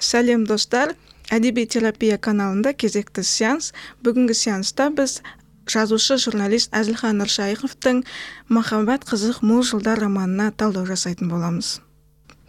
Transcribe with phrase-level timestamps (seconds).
[0.00, 0.94] сәлем достар.
[1.30, 3.72] Әдеби терапия каналында кезекті сеанс.
[4.04, 5.20] Бүгінгі сеанста біз
[5.66, 8.04] жазушы журналист әзілхан нұршайықовтың
[8.48, 11.80] махаббат қызық мол жылдар романына талдау жасайтын боламыз.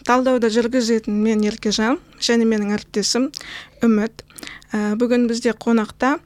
[0.06, 3.32] Талдауды жүргізетін мен еркежан және менің әріптесім
[3.84, 4.24] үміт.
[4.72, 6.20] Ә, бүгін бізде қонақта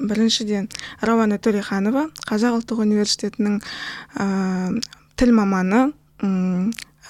[0.00, 0.68] біріншіден
[1.04, 3.60] рауана төреханова қазақ ұлттық университетінің
[4.16, 4.26] ә,
[5.16, 5.90] тіл маманы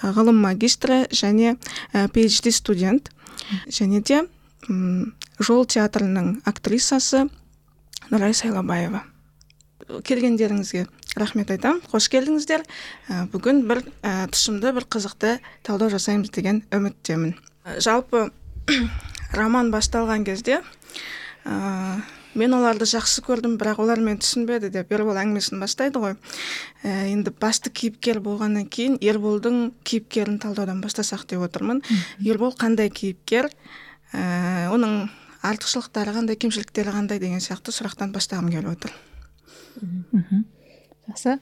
[0.03, 1.57] ғылым магистрі және
[1.93, 3.13] ә, phd студент.
[3.69, 4.23] Және де
[5.43, 7.27] жол театрының актрисасы
[8.13, 9.03] нұрай сайлабаева.
[10.07, 10.87] Келгендеріңізге
[11.19, 12.63] рахмет айтамын қош келдіңіздер.
[13.11, 15.35] Ә, бүгін бір ә, тұшымды бір қызықты
[15.67, 17.35] талдау жасаймыз деген үміттемін.
[17.83, 18.31] Жалпы
[19.37, 20.63] роман басталған кезде
[22.39, 26.15] мен оларды жақсы көрдім бірақ олар мені түсінбеді деп ербол әңгімесін бастайды ғой.
[26.85, 31.83] Ә, енді басты кейіпкер болғаннан кейін ерболдың кейіпкерін талдаудан бастасақ деп отырмын.
[32.25, 33.51] Ербол қандай кейіпкер?
[34.13, 35.11] Ә, оның
[35.43, 38.97] артықшылықтары қандай кемшіліктері қандай деген сияқты сұрақтан бастағым келіп отыр.
[41.09, 41.39] Жақсы.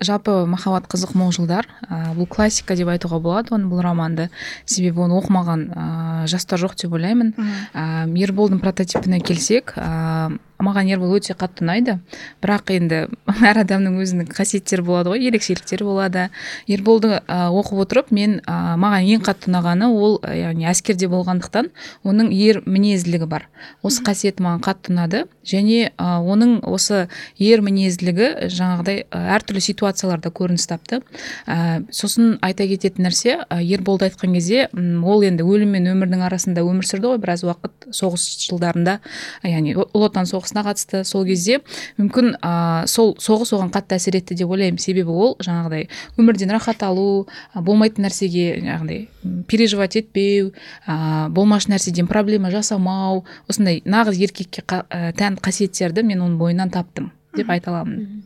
[0.00, 1.68] Жалпы махаббат қызық мол жылдар.
[1.88, 4.28] Ә, бұл классика деп айтуға болады оны бұл романды.
[4.64, 5.86] Себебі оны оқымаған ә,
[6.30, 7.32] жастар жоқ деп ойлаймын.
[7.72, 11.98] Ә, ерболдың прототипіне келсек ә, маған ербол өте қатты ұнайды.
[12.44, 13.00] Бірақ енді
[13.50, 16.28] әр адамның өзінің қасиеттері болады ғой ерекшеліктері болады.
[16.66, 21.70] Ерболды ә, оқып отырып мен ә, маған ең қатты ұнағаны ол яғни әскерде болғандықтан
[22.06, 23.48] оның ер мінезділігі бар.
[23.82, 25.24] Осы қасиеті маған қатты ұнады.
[25.46, 27.06] Және ә, оның осы
[27.38, 29.04] ер мінезділігі жаңағыдай
[29.36, 31.02] әртүрлі ситуацияларда көрініс тапты.
[31.46, 36.64] Ә, сосын айта кететін нәрсе ә, ерболды айтқан кезде ол енді өлім мен өмірдің арасында
[36.66, 37.20] өмір сүрді ғой.
[37.22, 38.98] Біраз уақыт соғыс жылдарында
[39.46, 41.60] яғни ұлы отан соғыс соғысына қатысты сол кезде
[41.98, 44.78] мүмкін ә, сол соғыс оған қатты әсер етті деп ойлаймын.
[44.78, 45.88] Себебі ол жаңағыдай
[46.18, 50.52] өмірден рахат алу болмайтын нәрсеге жаңағыдай переживать етпеу
[50.86, 57.50] ә, болмашы нәрседен проблема жасамау осындай нағыз еркекке тән қасиеттерді мен оның бойынан таптым деп
[57.50, 58.22] айта аламын.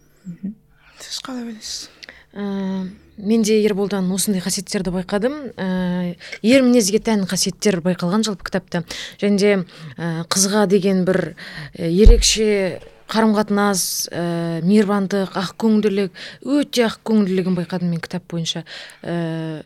[1.00, 1.88] Сіз қалай ойлайсыз?
[2.32, 5.34] Мен де ерболдан осындай қасиеттерді байқадым.
[5.56, 8.84] Ә, ер мінезге тән қасиеттер байқалған жалпы кітапта.
[9.20, 9.52] Және де
[9.98, 11.34] ә, қызға деген бір
[11.74, 12.80] ерекше
[13.10, 16.14] қарым қатынас ә, мейірбандық ақкөңілділік
[16.46, 18.64] өте ақкөңілділігін байқадым мен кітап бойынша.
[19.02, 19.64] Ә,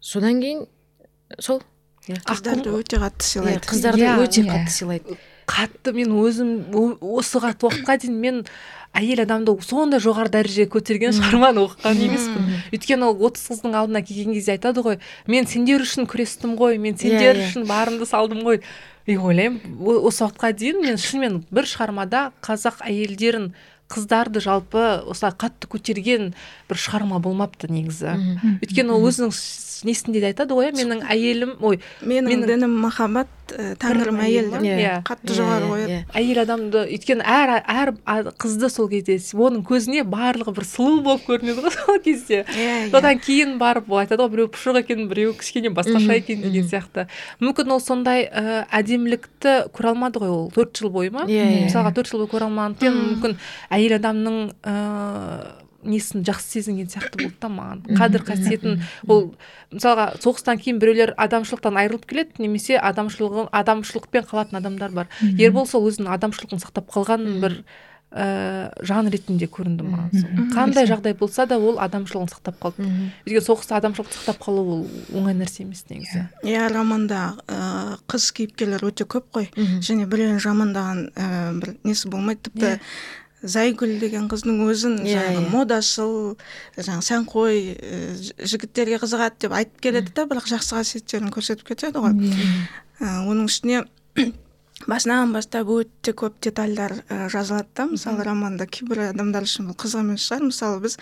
[0.00, 0.64] содан кейін
[1.38, 1.60] сол
[2.08, 3.66] қыздарды өте қатты сыйлайды.
[3.68, 5.18] Қыздарды өте қатты сыйлайды.
[5.50, 6.70] Қатты мен өзім
[7.02, 8.44] осы уақытқа дейін мен
[8.96, 12.46] әйел адамды сондай жоғары дәрежеге көтерген шығарманы оқыған емеспін.
[12.74, 14.98] Өйткені ол отыз қыздың алдына келген кезде айтады ғой
[15.30, 18.60] мен сендер үшін күрестім ғой мен сендер үшін барымды салдым ғой
[19.06, 23.52] и ойлаймын осы уақытқа дейін мен шынымен бір шығармада қазақ әйелдерін
[23.90, 26.32] қыздарды жалпы осылай қатты көтерген
[26.70, 28.14] бір шығарма болмапты негізі.
[28.62, 29.32] Өйткені ол өзінің
[29.84, 34.64] несінде де айтады ғой иә менің әйелім ой менің дінім махаббат ә, тәңірім әйел деп
[34.66, 34.94] иә.
[35.06, 35.98] қатты жоғары қояды.
[36.14, 37.92] әйел адамды өйткені әр әр
[38.40, 42.44] қызды сол кезде оның көзіне барлығы бір сұлу болып көрінеді ғой сол кезде.
[42.90, 47.06] Содан кейін барып ол айтады ғой біреу пұшық екен біреу кішкене басқаша екен деген сияқты.
[47.40, 51.26] Мүмкін ол сондай ә, әдемілікті көре алмады ғой ол төрт жыл бойы ма?
[51.26, 53.38] Мысалға төрт жыл бойы көре алмағандықтан мүмкін
[53.70, 57.82] әйел адамның ыыы несін жақсы сезінген сияқты болды да маған.
[57.98, 59.34] Қадір қасиетін ол
[59.72, 65.12] мысалға соғыстан кейін біреулер адамшылықтан айырылып келеді немесе адамшылығын адамшылықпен қалатын адамдар бар.
[65.38, 67.62] Ербол сол өзінің адамшылығын сақтап қалған бір
[68.10, 72.86] ә, жан ретінде көрінді маған қандай жағдай болса да ол адамшылығын сақтап қалды.
[73.24, 74.82] Өйткені соғыста адамшылықты сақтап қалу ол
[75.14, 76.26] оңай нәрсе емес негізі.
[76.42, 79.50] Иә романда ә, қыз кейіпкерлер өте көп қой.
[79.54, 81.30] Және біреуін жамандаған ә,
[81.62, 82.50] бір несі болмайды.
[82.50, 82.80] Тіпті
[83.42, 85.48] зайгүл деген қыздың өзін yeah, жаңағы yeah.
[85.54, 86.14] модашыл
[86.76, 87.62] жаңағы сәнқой
[88.36, 92.16] жігіттерге қызығады деп айтып келеді да бірақ жақсы қасиеттерін көрсетіп кетеді ғой.
[93.00, 93.24] Yeah.
[93.30, 93.84] оның үстіне
[94.88, 97.86] басынан бастап өте көп детальдар ә, жазылады да.
[97.90, 100.46] Мысалы романда кейбір адамдар үшін бұл қызық емес шығар.
[100.48, 100.96] Мысалы біз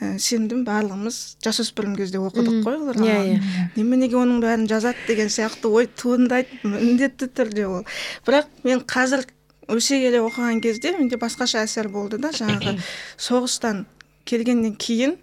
[0.00, 3.68] ә, сендім барлығымыз жасөспірім кезде оқыдық қой ол иә иә.
[3.76, 7.86] Неменеге оның бәрін жазады деген сияқты ой туындайды міндетті түрде ол.
[8.26, 9.26] Бірақ мен қазір
[9.68, 12.78] өсе келе оқыған кезде менде басқаша әсер болды да жаңағы
[13.28, 13.84] соғыстан
[14.24, 15.16] келгеннен кейін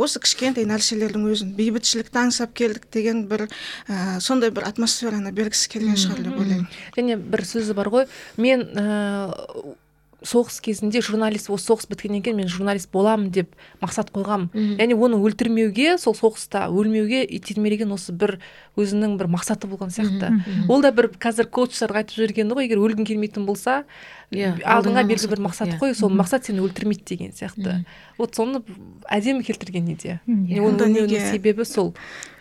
[0.00, 3.44] осы кішкентай нәрселердің өзін бейбітшілікті аңсап келдік деген бір
[3.88, 6.68] ә, сондай бір атмосфераны бергісі келген шығар деп ойлаймын.
[6.96, 8.06] Және бір сөзі бар ғой
[8.40, 9.76] мен ә,
[10.26, 14.48] соғыс кезінде журналист осы соғыс біткеннен кейін мен журналист боламын деп мақсат қойғам.
[14.78, 18.38] Яғни оны өлтірмеуге сол соғыста өлмеуге итермелеген осы бір
[18.78, 20.32] өзінің бір мақсаты болған сияқты.
[20.68, 23.84] ол да бір қазір коучтарға айтып жібергені ғой егер өлгің келмейтін болса
[24.30, 25.78] иә алдыңа белгілі бір мақсат иә.
[25.78, 27.84] қой сол мақсат сені өлтірмейді деген сияқты.
[28.18, 28.62] Вот соны
[29.10, 30.20] әдемі келтірген неде.
[30.26, 30.62] Иә.
[30.62, 31.94] оның себебі сол.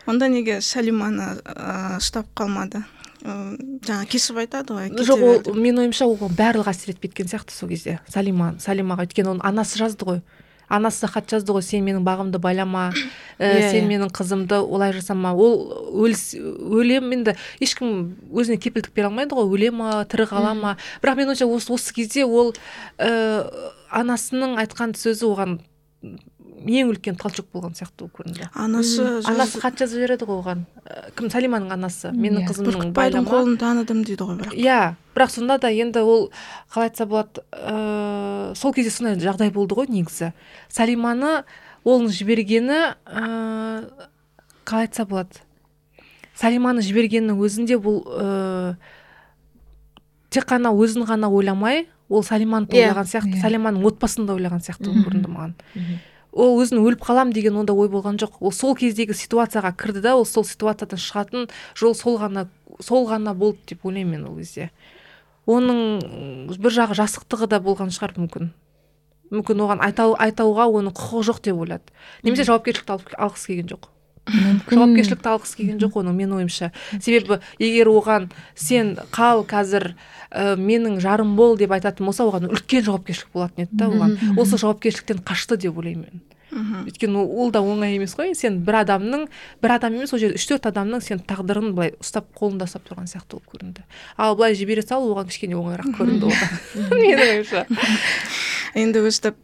[0.09, 2.83] Онда неге сәлиманы ә, ұстап қалмады?
[3.21, 7.69] Жаңа кесіп айтады ғой жоқ ол менің ойымша оған барлығы әсер етіп кеткен сияқты сол
[7.69, 7.99] кезде.
[8.09, 10.21] Салима салимаға өйткені оның анасы жазды ғой.
[10.71, 12.89] Анасы хат жазды ғой сен менің бағымды байлама
[13.37, 13.89] ә, сен иә.
[13.89, 15.67] менің қызымды олай жасама ол
[16.05, 21.19] өлс өлем енді ешкім өзіне кепілдік бере алмайды ғой өле ма тірі қала ма бірақ
[21.19, 22.55] менің ойымша осы, осы кезде ол
[22.97, 23.43] ә,
[23.91, 25.59] анасының айтқан сөзі оған
[26.65, 28.47] ең үлкен толчок болған сияқты болып көрінді.
[28.53, 30.63] Анасы анасы хат жазып жібереді ғой оған.
[30.85, 31.29] Ә, кім?
[31.33, 32.47] Салиманың анасы менің Иә.
[32.51, 33.27] қызымның байлама.
[33.29, 34.53] қолын таныдым дейді ғой бірақ.
[34.55, 36.31] Иә бірақ сонда да енді ол
[36.73, 40.33] қалай айтса болады ыыы сол кезде сондай жағдай болды ғой негізі.
[40.69, 41.43] Салиманы
[41.85, 44.07] оның жібергені ыыы
[44.65, 45.41] қалай айтса болады?
[46.35, 48.75] Салиманы жібергеннің өзінде бұл ыыы
[50.31, 53.41] тек қана өзін ғана ойламай ол салиманы да Иә, ойлаған сияқты иә.
[53.41, 55.53] салиманың отбасын да ойлаған сияқты болып көрінді маған.
[56.31, 58.39] Ол өзін өліп қалам деген онда ой болған жоқ.
[58.39, 62.47] Ол сол кездегі ситуацияға кірді да ол сол ситуациядан шығатын жол сол ғана
[62.79, 64.71] сол ғана болды деп ойлаймын мен ол кезде.
[65.47, 68.51] Оның бір жағы жасықтығы да болған шығар мүмкін.
[69.31, 71.95] Мүмкін оған айта, айтауға оның құқығы жоқ деп ойлады.
[72.23, 73.89] Немесе жауапкершілікті алғысы келген жоқ.
[74.31, 74.77] Мүмкін.
[74.77, 76.71] жауапкершілікті алғысы келген жоқ оның менің ойымша.
[76.99, 79.93] Себебі егер оған сен қал қазір
[80.31, 84.17] ә, менің жарым бол деп айтатын болса оған үлкен жауапкершілік болатын еді да оған.
[84.39, 86.21] Осы жауапкершіліктен қашты деп ойлаймын мен.
[86.51, 86.83] Мхм.
[86.83, 88.33] өйткені ол- ол да оңай емес қой.
[88.35, 89.27] Сен бір адамның
[89.63, 93.07] бір адам емес ол жерде үш төрт адамның сен тағдырын былай ұстап қолында ұстап тұрған
[93.07, 93.85] сияқты болып көрінді.
[94.17, 96.27] Ал былай жібере сал оған кішкене оңайырақ көрінді
[96.91, 97.63] менің ойымша.
[98.75, 99.35] Енді өстіп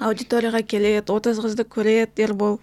[0.00, 2.58] аудиторияға келеді отыз қызды көреді ербол.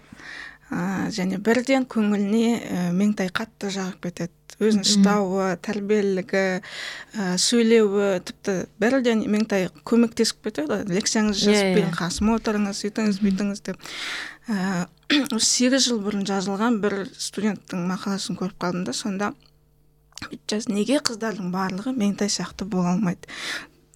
[0.70, 4.34] Ә, және бірден көңіліне ә, меңтай қатты жағып кетеді.
[4.58, 10.68] Өзінің ұстауы тәрбиелілігі ә, сөйлеуі тіпті бірден меңтай көмектесіп кетеді.
[10.72, 11.76] Ғой лекцияңызды Иә, жазып иә.
[11.78, 13.78] беріңіз қасыма отырыңыз сөйтіңіз бүйтіңіз деп.
[14.48, 14.88] Ә,
[15.30, 19.32] осы сегіз жыл бұрын жазылған бір студенттің мақаласын көріп қалдым да сонда
[20.68, 23.28] неге қыздардың барлығы меңтай сияқты бола алмайды?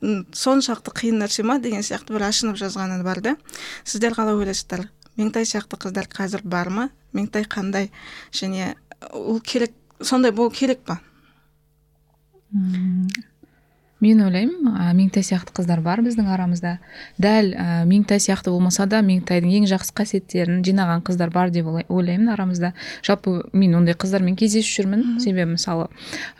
[0.02, 3.36] Соншалықты қиын нәрсе ма деген сияқты бір ашынып жазғаны бар да.
[3.84, 4.86] Сіздер қалай ойлайсыздар?
[5.20, 6.88] Меңтай сияқты қыздар қазір бар ма?
[7.12, 7.90] Меңтай қандай?
[8.32, 8.74] Және
[9.12, 11.00] ол керек сондай болу керек па?
[14.02, 16.72] Мен ойлаймын ә, меңтай сияқты қыздар бар біздің арамызда.
[17.22, 21.86] Дәл ә, меңтай сияқты болмаса да меңтайдың ең жақсы қасиеттерін жинаған қыздар бар деп ойлай-
[21.88, 22.72] ойлаймын арамызда.
[23.06, 25.86] Жалпы мен ондай қыздармен кездесіп жүрмін себебі мысалы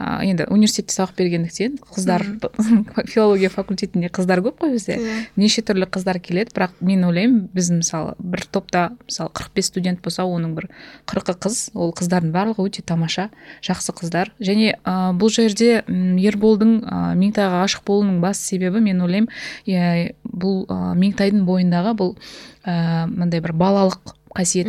[0.00, 2.24] ә, енді университетте сабақ бергендіктен қыздар
[3.12, 4.98] филология факультетінде қыздар көп қой бізде.
[5.36, 10.26] Неше түрлі қыздар келеді бірақ мен ойлаймын біз мысалы бір топта мысалы 45 студент болса
[10.26, 10.66] оның бір
[11.06, 13.28] қырқы қыз ол қыздардың барлығы өте тамаша
[13.62, 14.32] жақсы қыздар.
[14.42, 17.14] Және ә, бұл жерде ерболдың ә,
[17.52, 19.28] меңтайға ғашық болуының басты себебі мен ойлаймын
[19.66, 22.16] иә, бұл ә, меңтайдың бойындағы бұл
[22.64, 24.68] ә, мындай бір балалық қасиет.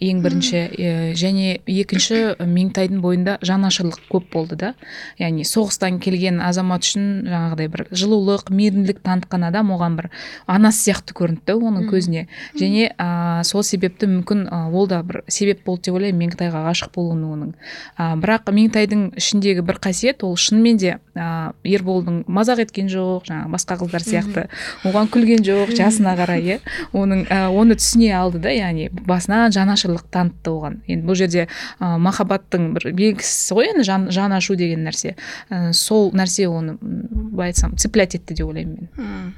[0.00, 4.72] Ең бірінші е, және екінші меңтайдың бойында жанашырлық көп болды да.
[5.20, 10.10] Яғни соғыстан келген азамат үшін жаңағыдай бір жылулық мейірімділік танытқан адам оған бір
[10.46, 12.26] анасы сияқты көрінді да оның көзіне.
[12.58, 16.94] Және ә, сол себепті мүмкін ә, ол да бір себеп болды деп ойлаймын меңтайға ғашық
[16.94, 17.30] болуының.
[17.30, 17.52] Оның
[17.98, 23.54] ә, бірақ меңтайдың ішіндегі бір қасиет ол шынымен де ә, ерболдың мазақ еткен жоқ жаңағы
[23.54, 24.46] басқа қыздар сияқты.
[24.88, 26.58] Оған күлген жоқ жасына қарай иә.
[26.96, 30.80] Оның ә, оны түсіне алды да яғни басынан жанашырлық танытты оған.
[30.90, 35.16] Енді бұл жерде ә, махаббаттың бір белгісі ғой енді жан, жан ашу деген нәрсе.
[35.50, 38.90] Ә, сол нәрсе оны былай айтсам цеплять етті деп ойлаймын мен.
[38.96, 39.34] М.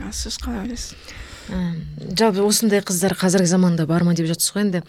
[0.00, 0.96] а сіз қалай ойлайсыз?
[1.48, 4.82] Жалпы осындай қыздар қазіргі заманда бар ма деп жатсыз ғой енді.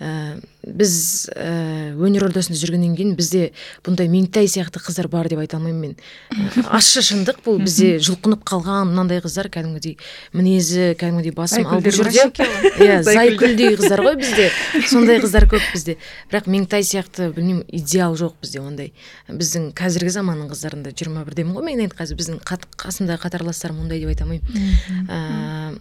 [0.00, 3.50] Ә, біз ә, өнер ордасында жүргеннен кейін бізде
[3.86, 5.96] бұндай меңтай сияқты қыздар бар деп айта алмаймын мен.
[6.30, 7.60] Ә, ащы шындық бұл.
[7.64, 9.96] Бізде жұлқынып қалған мынандай қыздар кәдімгідей
[10.36, 12.48] мінезі кәдімгідей басым ал бұл жерде
[12.80, 14.50] иә зайкүлдей қыздар ғой бізде.
[14.92, 15.98] Сондай қыздар көп бізде.
[16.30, 18.92] Бірақ меңтай сияқты білмеймін идеал жоқ бізде ондай.
[19.28, 24.12] Біздің қазіргі заманның қыздарында жиырма бірдемін ғой мен енді қазір біздің қасымдағы қатарластарым ондай деп
[24.12, 25.80] айта алмаймын.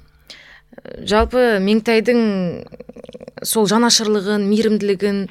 [1.08, 2.20] Жалпы меңтайдың
[3.44, 5.22] сол жанашырлығын мейірімділігін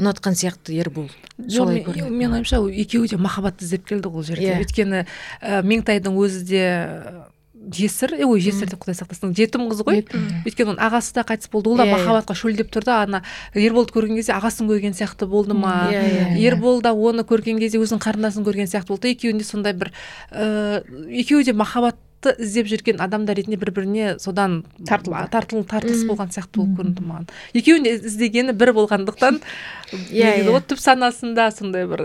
[0.00, 1.10] ұнатқан сияқты ербол.
[1.36, 2.14] Жоқ солай мен, көрінеді.
[2.14, 4.48] менің ойымша екеуі де махаббатты іздеп келді ол жерде.
[4.48, 4.62] Иә.
[4.64, 6.64] өйткені ә, меңтайдың өзі де
[7.60, 10.00] жесір ой жесір деп құдай сақтасын жетім қыз ғой.
[10.48, 11.98] Өйткені оның ағасы да қайтыс болды ол да Иә, иә.
[11.98, 12.94] махаббатқа шөлдеп тұрды.
[12.96, 15.90] Ана ерболды көрген кезде ағасын көрген сияқты болды ма?
[15.92, 16.38] Иә, иә, иә.
[16.48, 19.12] ербол да оны көрген кезде өзінің қарындасын көрген сияқты болды.
[19.12, 19.92] Екеуінде сондай бір
[20.32, 25.28] ыыы екеуі де махаббат бақытты іздеп жүрген адамдар ретінде бір біріне содан Тартылды.
[25.30, 27.28] тартыл тартылыс болған сияқты болып көрінді маған.
[27.54, 29.40] Екеуінің де іздегені бір болғандықтан
[29.90, 30.50] Иә, негізі иә.
[30.52, 32.02] ғой түп санасында сондай бір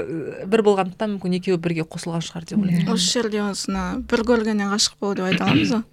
[0.48, 2.94] бір болғандықтан мүмкін екеуі бірге қосылған шығар деп ойлаймын.
[2.94, 5.84] Осы жерде осыны бір көргеннен ғашық болу деп айта аламыз ғой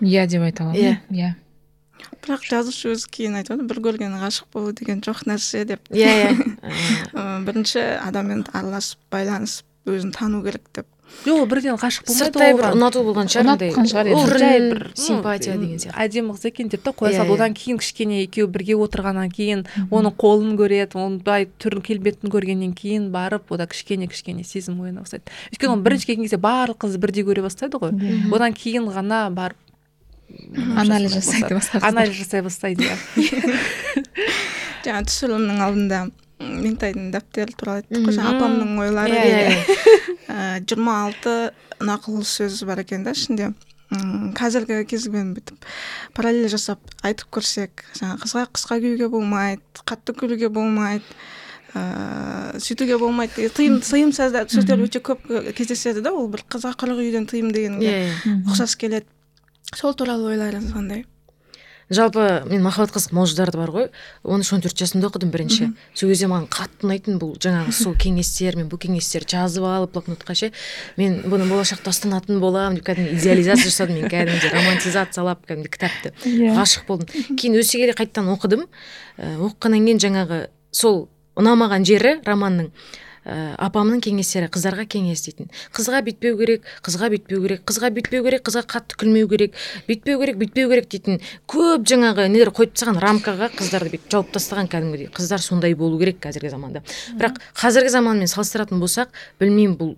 [0.14, 0.80] иә деп айта аламын.
[0.80, 1.00] Иә.
[1.10, 1.34] иә.
[2.22, 5.82] Бірақ жазушы өзі кейін айтады бір көргеннен ғашық болу деген жоқ нәрсе деп.
[5.90, 6.30] Иә иә.
[7.46, 10.86] Бірінші адаммен араласып байланысып өзін тану керек деп.
[11.26, 14.70] Жоқ ол бірден ғашық болмайды сырттай бір ұнату болған шығар ұнатқан шығар енді.
[14.70, 15.94] бір симпатия деген сияқты.
[16.04, 17.36] Әдемі қыз екен деп та қоя Иә, салды иә.
[17.36, 22.74] одан кейін кішкене екеуі бірге отырғаннан кейін оның қолын көреді оның былай түрін келбетін көргеннен
[22.74, 25.30] кейін барып ода кішкене кішкене сезім ояна бастайды.
[25.52, 27.94] Өйткені ол бірінші келген кезде барлық қызды бірдей көре бастайды ғой.
[27.94, 28.34] Иә.
[28.34, 29.56] одан кейін ғана барып
[30.76, 32.96] анализ жасай жасайды анализ жасай бастайды иә.
[34.86, 36.00] Жаңа түсірілімнің алдында
[36.40, 41.36] меңтайдың дәптері туралы айттық қой жаңа апамның ойлары Иә, иә Ә, жиырма алты
[41.80, 43.52] нақыл сөз бар екен да ішінде
[43.94, 45.62] М, қазіргі кезбен бүйтіп
[46.16, 51.04] параллель жасап айтып көрсек жаңағы қызға қысқа киюге болмайды қатты күлуге болмайды
[51.76, 57.26] ыыы сөйтуге болмайды тыйым тыйым сөздер өте көп кездеседі да ол бір қызға қырық үйден
[57.30, 57.92] тыйым дегенге
[58.50, 59.06] ұқсас келеді.
[59.74, 61.04] Сол туралы ойларыңыз қандай
[61.90, 63.86] жалпы мен махаббат қызық молжылдарды бар ғой.
[64.24, 65.68] Он үш он төрт жасымда оқыдым бірінші.
[65.94, 70.34] Сол кезде маған қатты ұнайтын бұл жаңағы сол кеңестер мен бұл кеңестерді жазып алып блокнотқа
[70.34, 70.50] ше.
[70.98, 74.00] Мен бұны болашақта ұстанатын боламын деп кәдімгі идеализация жасадым.
[74.02, 76.54] Мен кәдімгідей романтизациялап кәдімгі кітапты Иә.
[76.58, 77.08] ғашық болдым.
[77.38, 78.66] Кейін өсе келе қайтадан оқыдым.
[79.18, 80.40] Ә, оқығаннан кейін жаңағы
[80.74, 81.06] сол
[81.38, 82.72] ұнамаған жері романның.
[83.26, 85.50] Ә, апамның кеңестері қыздарға кеңес дейтін.
[85.74, 89.56] Қызға бүйтпеу керек қызға бүйтпеу керек қызға бүйтпеу керек қызға қатты күлмеу керек
[89.88, 94.70] бүйтпеу керек бүйтпеу керек дейтін көп жаңағы нелер қойып тастаған рамкаға қыздарды бүйтіп жауып тастаған
[94.70, 95.10] кәдімгідей.
[95.16, 96.84] Қыздар сондай болу керек қазіргі заманда.
[97.18, 99.96] Бірақ қазіргі заманмен салыстыратын болсақ білмеймін бұл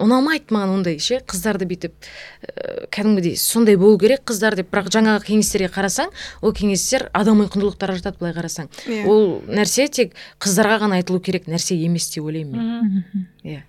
[0.00, 1.20] ұнамайды маған ондай ше.
[1.28, 4.70] Қыздарды бүйтіп ә, кәдімгідей сондай болу керек қыздар деп.
[4.72, 8.70] Бірақ жаңағы кеңестерге қарасаң ол кеңестер адами құндылықтарға жатады былай қарасаң.
[8.86, 9.06] Иә.
[9.06, 13.26] ол нәрсе тек қыздарға ғана айтылу керек нәрсе емес деп ойлаймын мен.
[13.44, 13.62] Иә.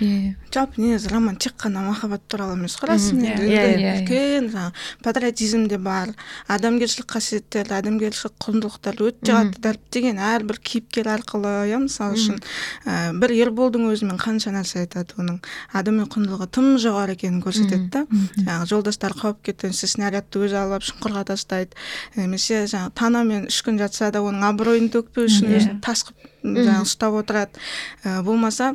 [0.00, 3.24] Иә жалпы негізі роман тек қана махаббат туралы емес қой расымен.
[3.24, 3.46] Иә, де.
[3.46, 3.94] иә, үлкен- иә.
[4.02, 4.72] үлкен жаңағы
[5.02, 6.08] патриотизм де бар
[6.48, 12.38] адамгершілік қасиеттер адамгершілік құндылықтар өте қатты дәріптеген әрбір кейіпкер арқылы иә мысалы үшін
[12.86, 15.40] ә, бір ерболдың өзімен қанша нәрсе айтады оның
[15.72, 18.04] адами құндылығы тым жоғары екенін көрсетеді да.
[18.38, 21.74] Жаңағы жолдастар қауіп кеткенше снарядты өзі алып алып шұңқырға тастайды
[22.16, 26.84] немесе жаңағы танамен үш күн жатса да оның абыройын төкпеу үшін өзін тас қылып жаңағы
[26.86, 27.62] ұстап отырады.
[28.04, 28.74] Ә, болмаса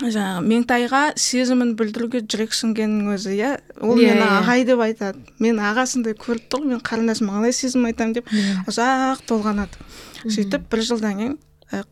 [0.00, 3.50] жаңағы меңтайға сезімін білдіруге жүрексінгеннің өзі иә?
[3.84, 4.28] Ол Иә, мені иә.
[4.40, 5.20] ағай деп айтады.
[5.38, 8.14] Мен ағасындай көріп тұр мен қарындасыма қалай сезім айтамын?
[8.16, 8.64] деп Иә.
[8.72, 9.76] ұзақ толғанады.
[10.24, 11.36] Сөйтіп бір жылдан кейін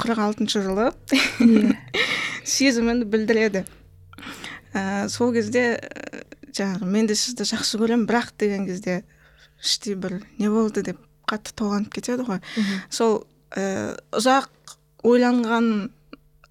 [0.00, 0.90] қырық алтыншы жылы
[1.44, 1.76] Иә.
[2.44, 3.64] сезімін білдіреді.
[4.72, 5.78] Ә, сол кезде
[6.56, 9.02] жаңағы мен де сізді жақсы көремін бірақ деген кезде
[9.62, 10.82] іштей бір не болды?
[10.82, 12.40] деп қатты толғанып кетеді ғой.
[12.90, 14.48] Сол ә, ұзақ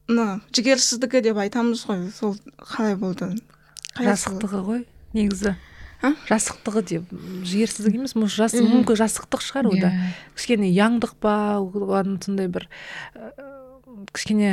[0.10, 3.30] ойланғаны жігерсіздігі деп айтамыз ғой сол қалай болды
[4.00, 5.56] жасықтығы ғой негізі
[6.02, 6.14] А?
[6.30, 7.10] жасықтығы деп
[7.44, 10.12] жігерсіздік емес может жас мүмкін жасықтық шығар ода Иә.
[10.38, 12.70] кішкене яңдық па оған сондай бір
[14.14, 14.52] кішкене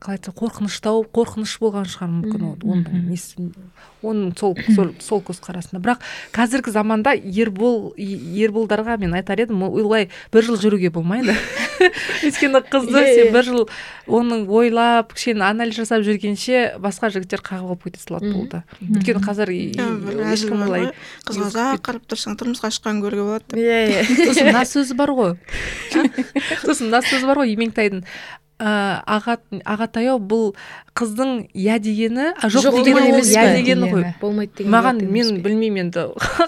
[0.00, 3.48] қалай айтсам қорқыныштау қорқыныш болған шығар мүмкін ол оның несі
[4.06, 5.80] оның сол сол, сол көзқарасында.
[5.82, 6.02] Бірақ
[6.36, 11.34] қазіргі заманда ербол ерболдарға мен айтар едім ол- олай бір жыл жүруге болмайды.
[12.26, 13.32] Өйткені қызды Иә, сен иә.
[13.34, 13.64] бір жыл
[14.06, 18.62] оның ойлап кішкене анализ жасап жүргенше басқа жігіттер қағып алып кете салады болды.
[18.80, 19.52] Өйткені қазір
[20.32, 20.90] ешкім олай
[21.26, 23.60] қызға ұзақ қарап тұрсаң тұрмысқа шыққан көруге болады деп.
[23.60, 24.06] Иә иә.
[24.30, 25.36] Сосын мына сөзі бар ғой.
[26.64, 28.04] Сосын мына сөзі бар ғой ементайдың
[28.58, 29.36] ә, аға
[29.68, 30.54] ағатай ау бұл
[30.96, 34.04] қыздың иә дегені а жоқ, Жоқ дегені деген емес иә дегені ғой.
[34.20, 36.06] Болмайды деген маған мен білмеймін енді.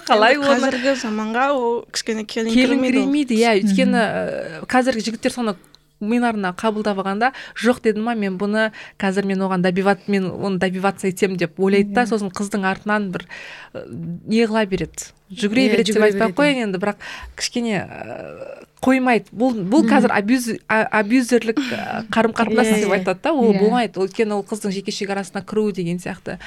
[0.08, 0.56] Қалай оны?
[0.56, 3.58] қазіргі заманға ол кішкене келін келіңкіремейді иә.
[3.60, 5.56] Өйткені ә, қазіргі жігіттер соны
[6.00, 8.68] миларына қабылдап алғанда жоқ дедім ма мен бұны
[9.00, 13.26] қазір мен оған добиват мен оны добиваться етемін деп ойлайды да сосын қыздың артынан бір
[13.74, 13.82] ә,
[14.26, 15.10] не қыла береді.
[15.28, 17.02] Жүгіре Иә, береді деп айтпай ақ қояйын енді бірақ
[17.36, 19.32] кішкене ә, қоймайды.
[19.34, 21.58] Бұл бұл қазір абьюз а- абьюзерлік
[22.14, 23.00] қарым қатынас Иә, деп иә.
[23.00, 24.00] айтады да ол болмайды.
[24.00, 26.38] Өйткені ол қыздың жеке шекарасына кіру деген сияқты.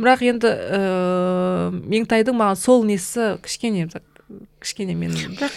[0.00, 3.86] Бірақ енді ыыы меңтайдың маған сол несі кішкене
[4.58, 5.54] кішкене мен бірақ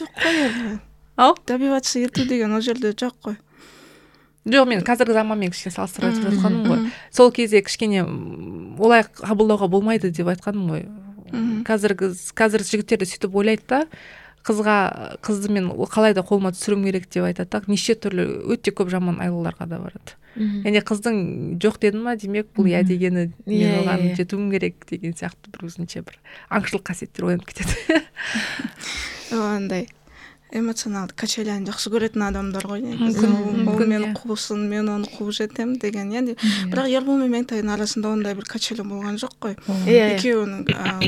[0.00, 0.80] жоқ қой
[1.16, 1.34] ау?
[1.46, 3.36] Добиваться ету деген ол жерде жоқ қой
[4.46, 6.90] жоқ мен қазіргі заманмен кішкене салыстырып айтып жатқаным ғой.
[7.10, 8.02] сол кезде кішкене
[8.78, 10.84] олай қабылдауға болмайды деп айтқаным ғой.
[11.64, 13.78] Қазіргі қазір жігіттер де сөйтіп ойлайды да
[14.44, 18.90] қызға қызды мен қалай да қолыма түсіруім керек деп айтады да неше түрлі өте көп
[18.92, 20.18] жаман айлаларға да барады.
[20.36, 21.16] Яғни қыздың
[21.62, 24.16] жоқ деді ма демек бұл иә дегені мен Иә, оған иә.
[24.18, 26.18] жетуім керек деген сияқты бір өзінше бір
[26.50, 28.02] аңшылық қасиеттер оянып кетеді.
[29.32, 29.88] Андай.
[30.54, 33.26] Эмоционалды качеляны жақсы көретін адамдар ғой негізі.
[33.28, 34.12] Ол, мені иә.
[34.18, 36.36] қусын мен оны қуып жетемін деген иә де-
[36.70, 39.56] бірақ ербол мен меңтайдың арасында ондай бір качеля болған жоқ қой.
[39.86, 40.06] Иә иә.
[40.18, 40.62] Екеуінің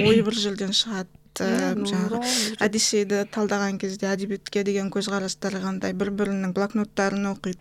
[0.07, 2.23] ойы бір жерден шығады Иә, жаңағы
[2.65, 7.61] одиссейді талдаған кезде әдебиетке деген көзқарастары қандай бір бірінің блокноттарын оқиды.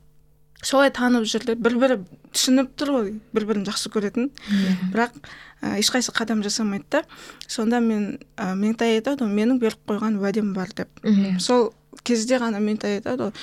[0.63, 1.98] Солай танып жүрді бір бірі
[2.32, 4.32] түсініп тұр ғой бір бірін жақсы көретін.
[5.65, 7.03] Ә, ешқайсы қадам жасамайды да.
[7.48, 10.89] Сонда мен ә, меңтай айтады ғой менің беріп қойған уәдем бар деп.
[11.03, 11.39] Мхм.
[11.39, 11.74] сол
[12.05, 13.34] кезде ғана меңтай айтады ғой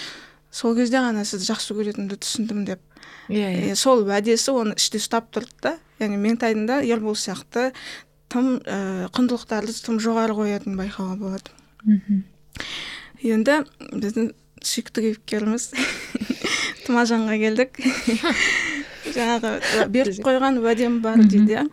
[0.52, 2.80] сол кезде ғана сізді жақсы көретінімді түсіндім деп.
[3.28, 3.72] Иә иә.
[3.72, 5.76] Е, сол уәдесі оны іште ұстап тұрды да.
[5.98, 7.72] Яғни меңтайдың да ербол сияқты
[8.32, 11.52] тым ә, құндылықтарды тым жоғары қоятынын байқауға болады
[11.84, 12.22] мхм.
[13.22, 13.62] Енді
[13.92, 15.68] біздің сүйікті кейіпкеріміз
[16.86, 17.78] тұмажанға келдік.
[19.16, 21.58] Жаңағы беріп қойған уәдем бар дейді.
[21.58, 21.64] иә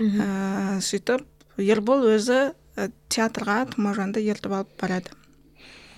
[0.00, 5.12] Ә, сөйтіп ербол өзі ә, театрға тұмажанды ертіп алып барады.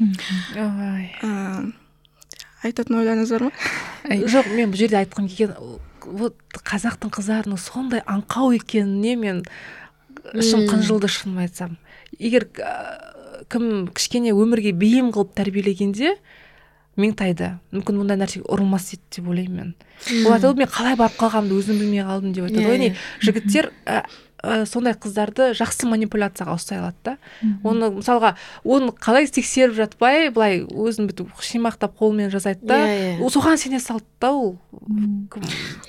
[0.00, 1.10] Ой.
[1.22, 1.72] ә,
[2.66, 3.52] айтатын ойларыңыз бар ма?
[4.04, 5.54] Жоқ мен бұл жерде айтқым келген
[6.04, 6.36] вот
[6.66, 9.42] қазақтың қыздарының сондай аңқау екеніне мен
[10.32, 10.66] Мм.
[10.70, 11.76] қынжылды шынын айтсам.
[12.18, 12.48] Егер
[13.52, 16.14] кім кішкене өмірге бейім қылып тәрбиелегенде
[17.00, 17.54] меңтайды.
[17.74, 19.72] Мүмкін мұндай нәрсеге ұрылмас еді деп ойлаймын мен.
[20.26, 22.92] Ол айтады мен қалай барып қалғанымды өзім білмей қалдым деп айтады Иә, ғой иә.
[22.92, 24.02] яғни жігіттер ә,
[24.44, 27.16] ә, сондай қыздарды жақсы манипуляцияға ұстай алады да.
[27.64, 32.78] Оны мысалға оны қалай тексеріп жатпай былай өзін бүйтіп шимақтап қолымен жасайды да.
[32.84, 33.30] Иә, иә.
[33.34, 34.56] соған сене салды да ол.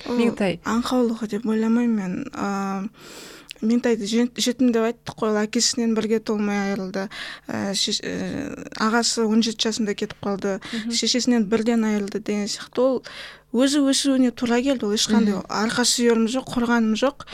[0.10, 0.60] Меңтай.
[0.66, 2.20] Аңқаулығы деп ойламаймын мен.
[2.34, 7.08] Ыыы меңтайды жет- жетім деп айттық қой ол әкесінен бірге толмай айырылды.
[7.48, 10.60] Ә, шеш- ә, ағасы 17 жасында кетіп қалды.
[10.92, 12.80] Шешесінен бірден айырылды деген сияқты.
[12.80, 13.04] Ол
[13.54, 17.26] өзі өсуіне тура келді ол ешқандай арқа сүйерім жоқ қорғаным жоқ.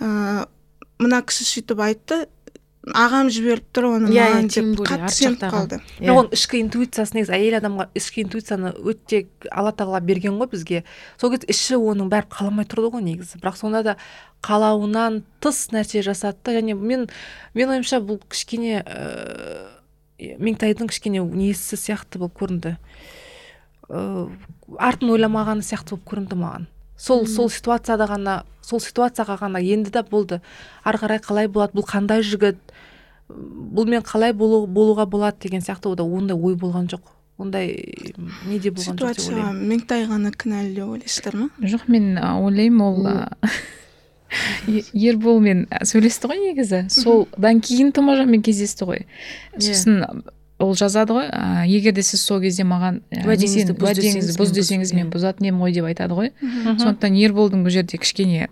[0.00, 0.46] Ә,
[0.98, 2.26] мына кісі сөйтіп айтты.
[2.94, 5.78] Ағам жіберіп тұр оны Иә, маған иә, тем деп қатты сеніп қалды.
[5.98, 6.04] Иә.
[6.06, 10.84] бірақ оның ішкі интуициясы негізі әйел адамға ішкі интуицияны өте алла тағала берген ғой бізге.
[11.18, 13.40] Сол кезде іші оның бәрі қаламай тұрды ғой негізі.
[13.42, 13.96] Бірақ сонда да
[14.46, 17.08] қалауынан тыс нәрсе жасады да және мен
[17.54, 22.76] мен ойымша бұл кішкене ыыы меңтайдың кішкене несі сияқты болып көрінді.
[23.90, 24.30] Ыыы
[24.78, 26.70] артын ойламағаны сияқты болып көрінді маған.
[26.96, 30.40] Сол сол ситуацияда ғана сол ситуацияға ғана енді да болды.
[30.82, 32.56] Ары қарай қалай болады бұл қандай жігіт?
[33.28, 37.00] Бұлмен қалай болу, болуға болады деген сияқты ода ондай ой болған жоқ.
[37.38, 37.74] Ондай
[38.48, 41.48] неде болған жоқ деп ситуацияға меңтай ғана кінәлі деп ойлайсыздар ма?
[41.60, 43.08] Жоқ мен ойлаймын ол
[44.94, 46.80] ерболмен сөйлесті ғой негізі.
[46.90, 49.04] Солдан кейін тұмажанмен кездесті ғой.
[49.54, 49.60] Иә.
[49.68, 50.24] сосын
[50.58, 51.28] ол жазады ғой
[51.68, 55.46] егер де сіз сол кезде маған Уәдеңізді бұз десеңіз, бұз мен бұз- десеңіз мен бұзатын
[55.50, 56.32] едім ғой деп айтады ғой.
[56.40, 58.48] Сондықтан ерболдың бұл жерде кішкене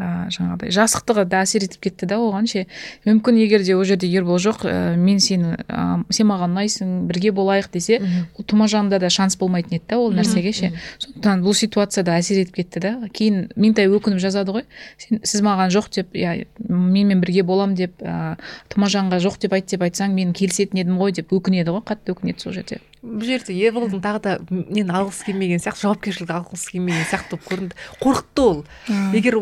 [0.00, 2.64] а, жаңағыдай жасықтығы да әсер етіп кетті да оған ше.
[3.04, 7.34] Мүмкін егер де ол жерде ербол жоқ ә, мен сені ә, сен маған ұнайсың бірге
[7.36, 10.72] болайық десе ол тұмажанда да шанс болмайтын еді да ол нәрсеге ше.
[10.98, 12.94] сондықтан бұл ситуацияда әсер етіп кетті да.
[13.12, 14.66] Кейін меңтай өкініп жазады ғой.
[14.98, 18.36] Сен сіз маған жоқ деп иә менімен бірге болам деп ә,
[18.72, 22.40] тұмажанға жоқ деп айт деп айтсаң мен келісетін едім ғой деп өкінеді ғой қатты өкінеді
[22.40, 22.80] сол жерде.
[23.00, 27.78] Бұл жерде ерболдың тағы да нені алғысы келмеген сияқты жауапкершілікті алғысы келмеген сияқты болып көрінді.
[28.02, 28.58] Қорқытты ол.
[29.16, 29.38] Егер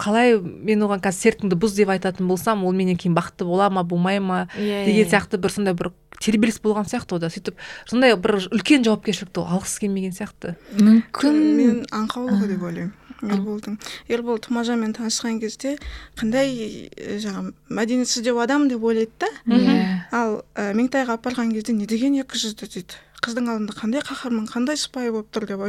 [0.00, 3.82] қалай мен оған қазір сертіңді бұз деп айтатын болсам ол менен кейін бақытты бола ма
[3.84, 5.10] болмай ма Иә, деген иә.
[5.10, 7.56] сияқты бір сондай бір тербеліс болған сияқты ода сөйтіп
[7.88, 10.56] сондай бір үлкен жауапкершілікті ол алғысы келмеген сияқты.
[10.76, 11.38] Мүмкін.
[11.56, 12.96] Мен аңқаулығы деп ойлаймын.
[13.20, 13.74] Ерболдың
[14.08, 15.74] ербол тұмажанмен танысқан кезде
[16.16, 19.28] қандай ә, жаңағы мәдениетсіздеу адам деп ойлайды да.
[19.44, 22.96] Иә ал ә, меңтайға апарған кезде не деген екі жүзді дейді.
[23.20, 25.60] Қыздың алдында қандай қаһарман қандай сыпайы болып тұр деп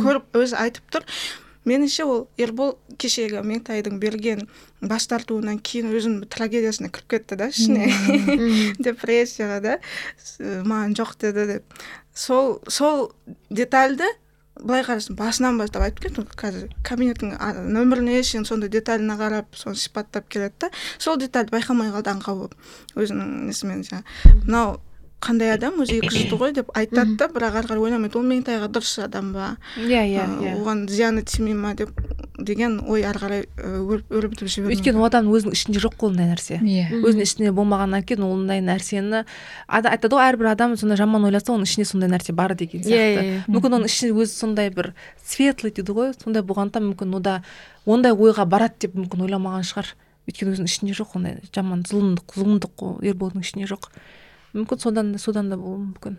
[0.00, 1.04] көріп өзі айтып тұр.
[1.68, 4.46] Меніңше ол ербол кешегі меңтайдың берген
[4.82, 7.88] бас тартуынан кейін өзінің трагедиясына кіріп кетті да ішіне.
[8.86, 9.78] Депрессияға да.
[10.40, 11.80] Маған жоқ деді деп.
[12.14, 13.10] Сол сол
[13.50, 14.08] детальді
[14.60, 17.34] былай қарасаң басынан бастап айтып кетті қазір кабинеттің
[17.74, 20.70] нөміріне шейін сондай деталіне қарап соны сипаттап келеді да.
[20.98, 22.58] Сол детальді байқамай қалды аңқау болып.
[22.94, 24.76] Өзінің несімен жаңағы мынау
[25.24, 28.18] қандай адам өзі екі жүзді ғой деп айтады да бірақ ары қарай ойламайды.
[28.20, 29.56] Ол меңтайға дұрыс адам ба?
[29.80, 30.26] Иә ә,
[30.60, 31.90] оған зияны тимей ма деп
[32.38, 36.26] деген ой ары қарай өр- өрбітіп жіберді өйткені ол адамның өзінің ішінде жоқ қой ондай
[36.32, 36.58] нәрсе.
[36.60, 36.88] Иә.
[37.00, 39.24] Өзінің ішінде болмағаннан кейін ол ондай нәрсені
[39.68, 43.22] айтады ғой әрбір адам сондай жаман ойласа оның ішінде сондай нәрсе бар деген Иә, сияқты.
[43.22, 43.44] иә, иә.
[43.46, 44.92] мүмкін оның ішінде өзі сондай бір
[45.24, 47.36] светлый дейді ғой сондай болғандықтан мүмкін ода
[47.86, 49.94] ондай ойға барады деп мүмкін ойламаған шығар.
[50.26, 53.90] Өйткені өзінің ішінде жоқ ондай жаман зұлымдық зұлымдық қой ерболдың ішінде жоқ.
[54.54, 56.16] Мүмкін содан да содан да болуы мүмкін.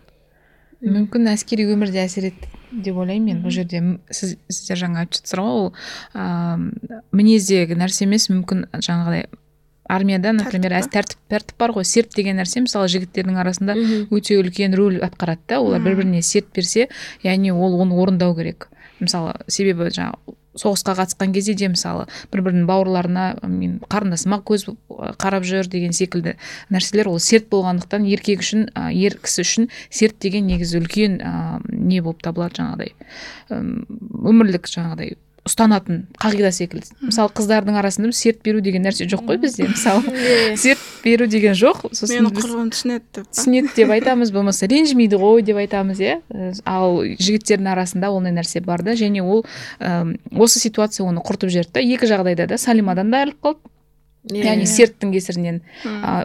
[0.84, 2.50] Мүмкін әскери өмірде әсер етті
[2.84, 3.80] деп ойлаймын мен бұл жерде.
[4.12, 5.68] Сіз сіздер жаңа айтып жатсыздар ғой ол
[6.12, 9.26] ыыы мінездегі нәрсе емес мүмкін жаңағыдай
[9.88, 11.86] армияда например тәртіп тәртіп бар ғой.
[11.88, 13.76] Серт деген нәрсе мысалы жігіттердің арасында
[14.12, 15.60] өте үлкен рөл атқарады да.
[15.60, 16.90] Олар бір біріне серт берсе
[17.24, 18.68] яғни ол оны орындау керек.
[19.00, 24.68] Мысалы себебі жаңағы соғысқа қатысқан кезде де мысалы бір бірінің бауырларына мен қарындасыма көз
[25.20, 26.36] қарап жүр деген секілді
[26.72, 32.00] нәрселер ол серт болғандықтан еркек үшін ер кісі үшін серт деген негізі үлкен ә, не
[32.00, 32.92] болып табылады жаңағыдай.
[33.50, 35.16] Өмірлік жаңағыдай
[35.46, 36.90] ұстанатын қағида секілді.
[37.06, 40.02] Мысалы қыздардың арасында серт беру деген нәрсе жоқ қой бізде мысалы
[40.62, 41.84] серт беру деген жоқ.
[41.94, 46.18] Сосын мені құрбым түсінеді деп түсінеді деп айтамыз болмаса ренжімейді ғой деп айтамыз иә.
[46.66, 48.96] Ал жігіттердің арасында ондай нәрсе бар да.
[48.98, 49.46] Және ол
[49.78, 51.86] ә, осы ситуация оны құртып жіберді да.
[51.86, 52.58] Екі жағдайда да.
[52.58, 53.72] Салимадан да айырылып қалды.
[54.34, 55.62] Яғни серттің кесірінен.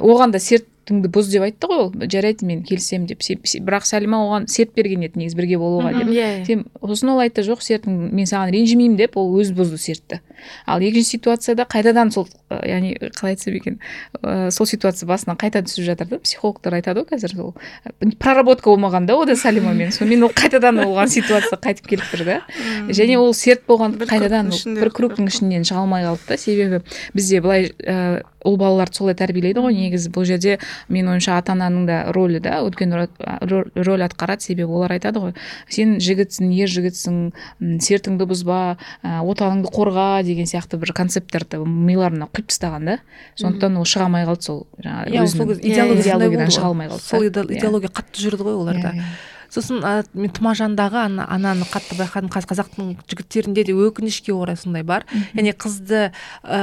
[0.02, 1.92] Оған да серт серттіңді бұз деп айтты ғой ол.
[2.10, 3.22] Жарайды мен келісемін деп.
[3.22, 6.10] Бірақ сәлима оған серт берген еді негізі бірге болуға деп.
[6.10, 6.66] Иә, иә.
[6.82, 9.18] сосын ол айтты жоқ сертің мен саған ренжімеймін деп.
[9.18, 10.22] Ол өзі бұзды сертті.
[10.66, 13.80] Ал екінші ситуацияда қайтадан сол яғни қалай айтсам екен
[14.22, 17.54] ә, сол ситуация басынан қайта түсіп жатыр да психологтар айтады ғой қазір сол
[18.20, 19.92] проработка болмаған да ода салимамен.
[19.92, 22.38] Сонымен ол қайтадан оған ситуация қайтып келіп тұр да.
[22.90, 26.38] Және ол серт болған қайтадан бір кругтың ішінен шыға алмай қалды да.
[26.38, 26.82] Себебі
[27.14, 29.78] бізде былай ә, ұл балаларды солай тәрбиелейді ғой.
[29.78, 30.58] Негізі бұл жерде
[30.90, 34.42] менің ойымша ата ананың да рөлі да үлкен рөл атқарады.
[34.42, 35.36] Себебі олар айтады ғой
[35.70, 37.20] сен жігітсің ер жігітсің
[37.86, 38.60] сертіңді бұзба
[39.04, 42.98] отаныңды қорға деген сияқты бір концепттарды миларына құйып тастаған да.
[43.40, 48.26] Сондықтан ол шыға алмай қалды сол жаңағы өзінің идеологиядан шыға алмай қалды сол идеология қатты
[48.26, 48.96] жүрді ғой оларда.
[49.52, 52.32] Сосын ә, мен тұмажандағы ана, ананы қатты байқадым.
[52.32, 55.06] Қазір қазақтың жігіттерінде де өкінішке орай сондай бар.
[55.36, 56.12] Яғни қызды
[56.44, 56.60] ә,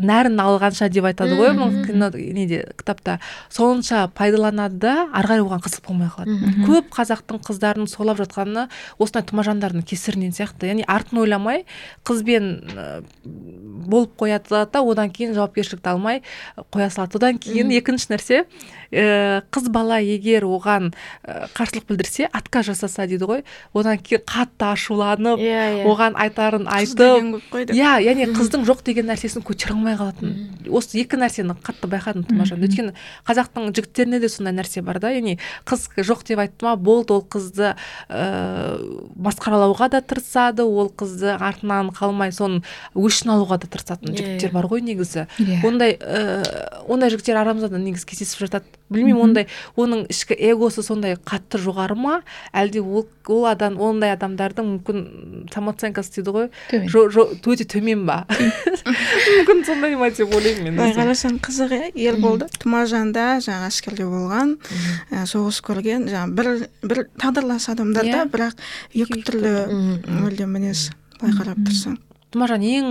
[0.00, 1.52] нәрін алғанша деп айтады ғой.
[1.86, 3.18] Кино неде кітапта.
[3.52, 6.38] Сонша пайдаланады да ары қарай оған қызық болмай қалады.
[6.66, 8.68] Көп қазақтың қыздарын солап жатқаны
[8.98, 10.70] осындай тұмажандардың кесірінен сияқты.
[10.72, 11.66] Яғни артын ойламай
[12.08, 12.52] қызбен
[13.82, 16.22] ә, болып қояды да одан кейін жауапкершілікті алмай
[16.72, 18.44] қоя салады одан кейін екінші нәрсе
[18.92, 20.92] ә, қыз бала егер оған
[21.24, 23.44] ә, қарсылық білдірсе отказ жасаса дейді ғой.
[23.74, 25.82] Одан кейін қатты ашуланып yeah, иә, yeah.
[25.82, 25.86] Иә.
[25.88, 30.34] оған айтарын айтып иә яғни қыздың жоқ деген нәрсесін көтере алмай қалатын.
[30.68, 32.94] Осы екі нәрсені қатты байқадым тұмажан өйткені
[33.28, 35.12] қазақтың жігіттерінде де сондай нәрсе бар да.
[35.14, 37.72] Яғни қыз жоқ деп айтты ма болды ол қызды
[38.12, 42.62] ыыы масқаралауға да тырысады ол қызды артынан қалмай соның
[42.94, 44.20] өшін алуға да тырысатын yeah.
[44.20, 45.26] жігіттер бар ғой негізі.
[45.38, 45.64] Yeah.
[45.66, 48.68] ондай ыыы ондай жігіттер арамызда да негізі кездесіп жатады.
[48.92, 52.20] Білмеймін ондай оның ішкі эгосы сондай қатты жоғары ма?
[52.52, 55.02] Әлде ол ол адам ондай адамдардың мүмкін
[55.54, 56.48] самооценкасы дейді ғой?
[56.72, 58.22] Өте төмен ба?
[59.38, 64.56] Мүмкін сондай ма деп ойлаймын мен былай қарасаң қызық иә ерболды тұмажанда жаңағы әскерде болған
[65.10, 66.50] ә, соғыс көрген жаңағы бір
[66.82, 68.30] бір тағдырлас адамдар да иә.
[68.32, 69.52] бірақ екі түрлі
[70.20, 72.00] мүлдем мінез былай қарап тұрсаң
[72.32, 72.86] тұмажан ең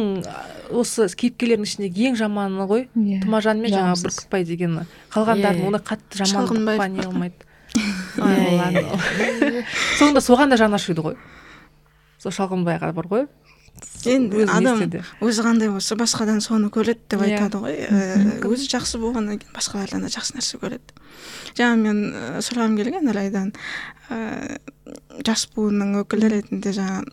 [0.78, 3.18] осы кейіпкерлердің ішіндегі ең жаманы ғой yeah.
[3.18, 3.22] Иә.
[3.26, 4.78] тұмажан мен жаңағы бүркітбай деген
[5.14, 5.76] қалғандардың yeah.
[5.76, 5.84] Иә.
[5.92, 7.48] қатты жамандық па не қылмайды
[10.00, 11.16] соңында соған да жаны ашиды ғой
[12.22, 13.28] сол шалғынбайға бар ғой
[14.06, 14.82] енді адам
[15.24, 17.40] өзі қандай болса басқадан соны көреді деп иә.
[17.40, 17.76] айтады ғой
[18.52, 20.94] өзі жақсы болғаннан кейін басқалардан да жақсы нәрсе көреді
[21.58, 22.02] жаңа мен
[22.44, 23.52] сұрағым келген ылайдан
[24.12, 24.60] ыыы
[25.26, 27.04] жас буынның өкілі ретінде жаңа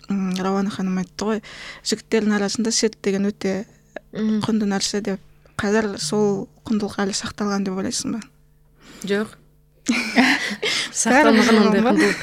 [0.43, 1.43] рауана ханым айтты ғой
[1.87, 3.61] жігіттердің арасында серт деген өте
[4.15, 5.23] құнды нәрсе деп
[5.61, 8.23] қазір сол құндылық әлі сақталған деп ойлайсың ба
[9.09, 9.35] жоқ
[9.89, 12.23] сақталмаған ондай құндылық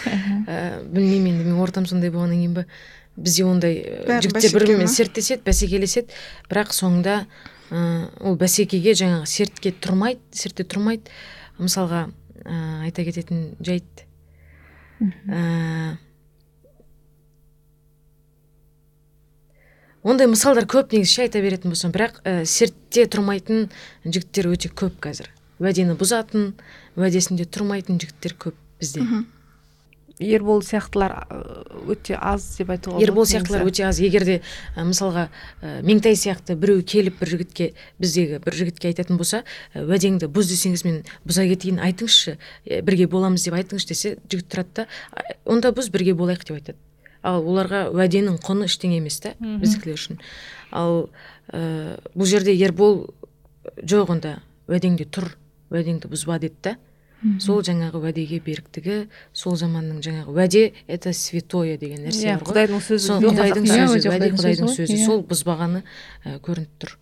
[0.93, 2.65] білмеймін енді менің ортам сондай болғаннан кейін ба
[3.15, 3.79] бізде ондай
[4.25, 7.21] жігіттер бір бірімен серттеседі бәсекелеседі бірақ соңында
[7.71, 7.79] ә,
[8.21, 11.11] ол бәсекеге жаңағы сертке тұрмайды сертте тұрмайды
[11.59, 12.07] мысалға
[12.43, 14.05] ә, айта кететін жайт.
[15.01, 15.97] Ә,
[20.05, 23.69] ондай мысалдар көп негізі айта беретін болсам бірақ ә, сертте тұрмайтын
[24.05, 25.31] жігіттер өте көп қазір.
[25.59, 26.53] Уәдені бұзатын
[26.99, 29.05] уәдесінде тұрмайтын жігіттер көп бізде.
[30.19, 31.13] Ербол сияқтылар
[31.91, 33.99] өте аз деп айтуға болады ербол сияқтылар өте аз.
[33.99, 34.37] Егер де
[34.77, 35.27] мысалға
[35.61, 39.43] ә, меңтай сияқты біреу келіп бір жігітке біздегі бір жігітке айтатын болса
[39.75, 42.37] уәдеңді бұз десеңіз мен бұза кетейін айтыңызшы
[42.87, 44.87] бірге боламыз деп айтыңызшы десе жігіт тұрады да
[45.45, 46.79] онда бұз бірге болайық деп айтады.
[47.25, 50.19] Ал оларға уәденің құны ештеңе емес та біздікілер үшін.
[50.71, 51.09] Ал
[51.51, 53.09] ә, бұл жерде ербол
[53.83, 54.37] жоқ онда
[54.69, 55.33] уәдеңде тұр
[55.73, 56.77] уәдеңді бұзба деді да
[57.41, 58.97] сол жаңағы уәдеге беріктігі
[59.33, 62.51] сол заманның жаңағы уәде это святое деген нәрсе иә, бар ғой.
[62.51, 65.83] Құдайдың сөзі сол құдайдың сөзі уәде құдайдың сөзі сол бұзбағаны
[66.45, 66.97] көрініп тұр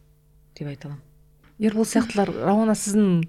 [0.59, 1.01] деп айта аламын.
[1.63, 3.23] Ербол сияқтылар рауана сіздің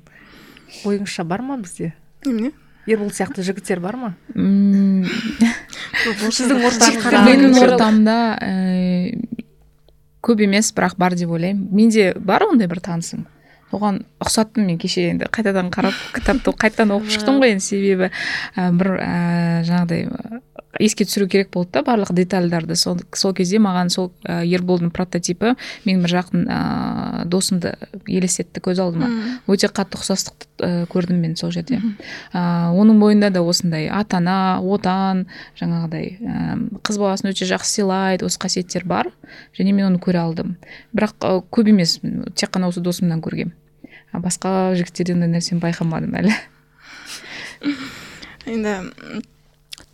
[0.84, 1.92] ойыңызша бар ма бізде?
[2.24, 2.52] Немене
[2.86, 4.14] ербол сияқты жігіттер бар ма?
[4.34, 5.04] Мм,
[6.30, 8.16] сіздің ортаңызда менің ортамда
[10.24, 11.68] көп емес бірақ бар деп ойлаймын.
[11.72, 13.26] Менде бар ондай бір танысым.
[13.74, 18.70] Оған ұқсаттым мен кеше енді қайтадан қарап кітапты қайтадан оқып шықтым ғой енді себебі ә,
[18.72, 19.14] бір ә,
[19.68, 20.42] жаңағыдай
[20.80, 22.76] еске түсіру керек болды да барлық детальдарды.
[22.76, 27.74] Сол, сол кезде маған сол ә, ерболдың прототипі менің бір жақын ә, досымды
[28.06, 29.10] елестетті көз алдыма.
[29.46, 31.80] Өте қатты ұқсастықты ә, көрдім мен сол жерде.
[32.32, 35.26] Ә, оның бойында да осындай ата ана отан
[35.60, 36.46] жаңағыдай ә,
[36.82, 39.12] қыз баласын өте жақсы сыйлайды осы қасиеттер бар.
[39.58, 40.56] Және мен оны көре алдым.
[40.94, 42.00] Бірақ ә, көп емес
[42.34, 43.54] тек қана осы досымнан көргем.
[44.22, 46.34] Басқа жігіттерден ондай нәрсені байқамадым әлі.
[48.50, 48.74] Енді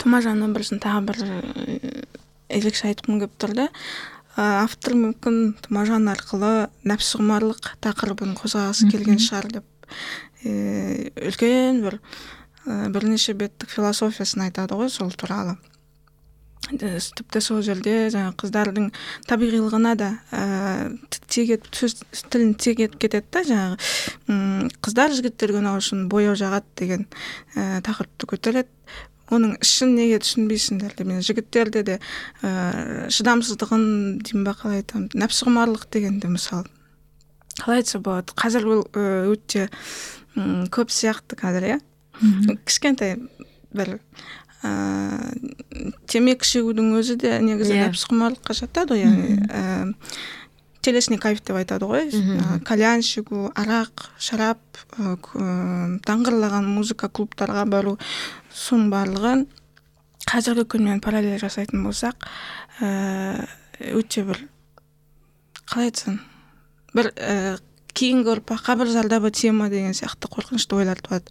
[0.00, 2.04] тұмажанның бірісін тағы бір э,
[2.50, 3.68] ерекше айтқым келіп тұр да.
[4.36, 9.66] Ә, автор мүмкін тұмажан арқылы нәпсіқұмарлық тақырыбын қозғағысы келген шығар деп
[10.44, 12.00] э, үлкен бір
[12.66, 15.56] бірнеше беттік философиясын айтады ғой сол туралы.
[16.68, 18.88] Тіпті сол жерде жаңағы қыздардың
[19.30, 20.42] табиғилығына да ә,
[21.26, 21.96] тиек етіп сөз
[22.30, 23.78] тілін тиек етіп кетеді да жаңағы
[24.30, 27.06] м, қыздар жігіттерге ұнау үшін бояу жағады деген
[27.56, 28.68] ә, тақырыпты көтереді.
[29.30, 31.98] Оның ішін неге түсінбейсіңдер деп мен жігіттерде де
[32.42, 33.84] ә, шыдамсыздығын
[34.26, 36.66] деймін ба қалай айтамын нәпсіқұмарлық дегенде мысалы
[37.60, 38.82] қалай айтса болады қазір ол
[39.32, 39.68] өте
[40.36, 41.78] м, көп сияқты қазір иә?
[42.66, 43.16] Кішкентай
[43.72, 44.00] бір
[44.64, 47.88] ыыы темекі шегудің өзі де негізі Иә.
[47.88, 49.94] нәпсіқұмарлыққа жатады ғой яғни ііі
[50.80, 52.08] телесный кайф деп айтады ғой.
[52.08, 54.60] Ә, кальян шегу арақ шарап
[54.96, 57.98] ә, ә, даңғырлаған музыка клубтарға бару
[58.52, 59.34] соның барлығы
[60.30, 62.16] қазіргі күнмен параллель жасайтын болсақ
[62.80, 64.40] өте бір
[65.68, 66.20] қалай айтсам
[66.96, 67.58] бір ііі
[67.92, 71.28] кейінгі ұрпаққа бір зардабы тие ма деген сияқты қорқынышты ойлар туады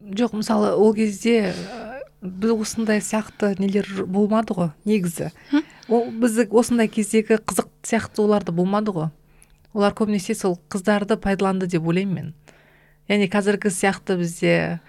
[0.00, 1.54] жоқ мысалы ол кезде
[2.22, 5.30] біз осындай сияқты нелер болмады ғой негізі.
[5.88, 9.08] Ол бізді осындай кездегі қызық сияқты оларда болмады ғой.
[9.72, 12.34] Олар көбінесе сол қыздарды пайдаланды деп ойлаймын мен.
[13.08, 14.80] Яғни қазіргі сияқты бізде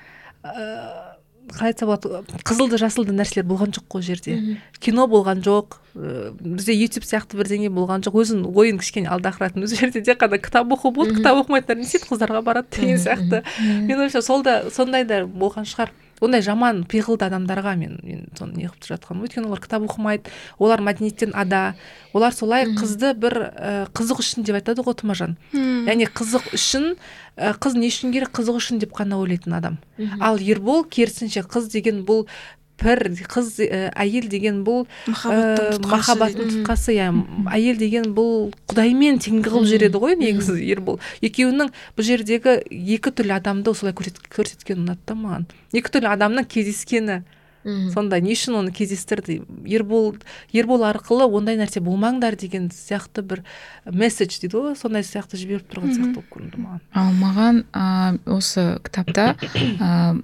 [0.44, 1.14] ә,
[1.54, 4.58] қалай айтса болады қызылды жасылды нәрселер болған жоқ қой жерде.
[4.80, 8.18] Кино болған жоқ ә, бізде ютуб сияқты бірдеңе болған жоқ.
[8.26, 12.10] Өзін ойын кішкене алдақыратын ол жерде тек қана кітап оқу болды кітап оқымайтындар не істейді
[12.10, 13.44] қыздарға барады деген сияқты.
[13.86, 15.94] мен ойымша сол да сондай да болған шығар.
[16.20, 19.24] Ондай жаман пиғылды адамдарға мен мен соны неғып жатқаным.
[19.26, 21.76] Өйткені олар кітап оқымайды олар мәдениеттен ада.
[22.14, 26.96] Олар солай қызды бір ә, қызық үшін деп айтады ғой тұмажан яғни қызық үшін
[27.38, 29.80] ә, қыз не үшін керек қызық үшін деп қана ойлайтын адам.
[30.20, 32.28] Ал ербол керісінше қыз деген бұл
[32.80, 36.60] пір қыз ә, әйел деген бұл махаббаттың ә, тұтқасы махаббаттың дейді.
[36.60, 37.08] тұтқасы иә.
[37.56, 41.00] Әйел деген бұл құдаймен теңгі қылып жібереді ғой негізі ербол.
[41.22, 42.60] Екеуінің бұл жердегі
[42.96, 45.50] екі түрлі адамды солай көрсет- көрсеткені ұнады да маған.
[45.74, 47.22] Екі түрлі адамның кездескені
[47.92, 49.42] сонда не үшін оны кездестірді?
[49.68, 50.16] Ербол
[50.56, 53.42] ербол арқылы ондай нәрсе болмаңдар деген сияқты бір
[53.84, 56.80] месседж дейді ғой сондай сияқты жіберіп тұрған сияқты болып көрінді маған.
[56.96, 60.22] Ал маған ә, осы кітапта ә,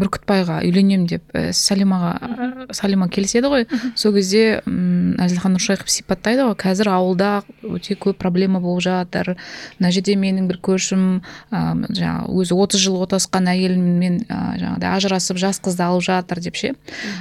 [0.00, 3.66] бүркітбайға үйленем деп ә, салимаға салима келіседі ғой.
[3.98, 6.56] Сол кезде әзілхан нұршайықов сипаттайды ғой.
[6.60, 7.30] Қазір ауылда
[7.66, 9.34] өте көп проблема болып жатыр.
[9.78, 11.06] Мына жерде менің бір көршім
[11.50, 16.58] ә, жаңағы өзі 30 жыл отасқан әйелімен ә, жаңағыдай ажырасып жас қызды алып жатыр деп
[16.58, 16.74] ше.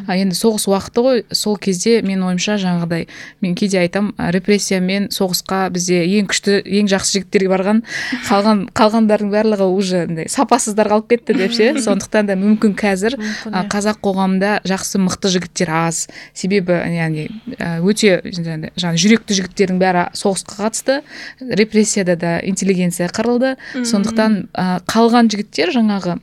[0.07, 1.23] А енді соғыс уақыты ғой.
[1.31, 3.07] Сол кезде менің ойымша жаңағыдай
[3.41, 7.81] мен кейде айтам репрессия мен соғысқа бізде ең күшті ең жақсы жігіттер барған
[8.27, 11.71] қалған қалғандардың барлығы уже андай сапасыздар қалып кетті деп ше.
[11.85, 13.69] Сондықтан да мүмкін қазір мүмкін, а, иә.
[13.69, 16.07] қазақ қоғамында жақсы мықты жігіттер аз.
[16.33, 17.27] Себебі яғни
[17.85, 21.01] өте жаңағы жүректі жігіттердің бәрі соғысқа қатысты
[21.39, 23.55] репрессияда да интеллигенция қырылды.
[23.75, 26.17] Сондықтан ә, қалған жігіттер жаңағы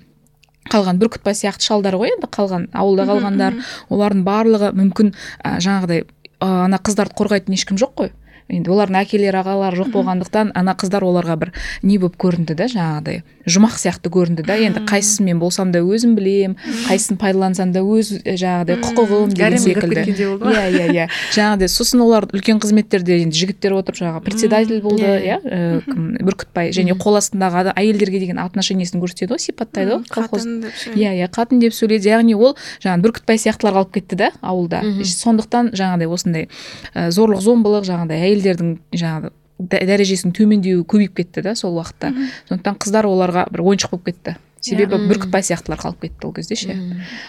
[0.70, 3.57] қалған бүркітбай сияқты шалдар ғой енді қалған ауылда қалғандар
[3.90, 6.05] олардың барлығы мүмкін ә, жаңағыдай
[6.42, 8.12] ана қыздарды қорғайтын ешкім жоқ қой.
[8.52, 13.22] Енді олардың әкелері ағалары жоқ болғандықтан ана қыздар оларға бір не болып көрінді да жаңағыдай.
[13.42, 14.54] Жұмақ сияқты көрінді да.
[14.54, 16.54] Енді қайсысын мен болсам да өзім білем
[16.86, 20.04] қайсысын пайдалансам да өз ә, жаңағыдай құқығым деген секілді.
[20.06, 21.06] иә иә иә.
[21.34, 25.18] Жаңағыдай сосын олар үлкен қызметтерде енді жігіттер отырып жаңағы председатель болды Иә.
[25.18, 30.46] иә ә, кім, бүркітбай және қол астындағы әйелдерге деген отношениесін көрсетеді ғой сипаттайды ғой колхоз.
[30.46, 30.70] Сөйлейді.
[30.94, 34.82] иә иә қатын деп сөйледі яғни ол жаңағы бүркітбай сияқтылар қалып кетті да ауылда.
[35.02, 36.48] Сондықтан жаңағыдай осындай
[36.94, 39.31] ә, зорлық зомбылық жаңағыдай әйелдердің жаңағы
[39.62, 42.12] дә- дәрежесінің төмендеуі көбейіп кетті да сол уақытта.
[42.48, 44.37] Сондықтан қыздар оларға бір ойыншық болып кетті.
[44.62, 45.09] Себебі Иә.
[45.11, 46.77] бүркітбай сияқтылар қалып кетті ол кезде ше.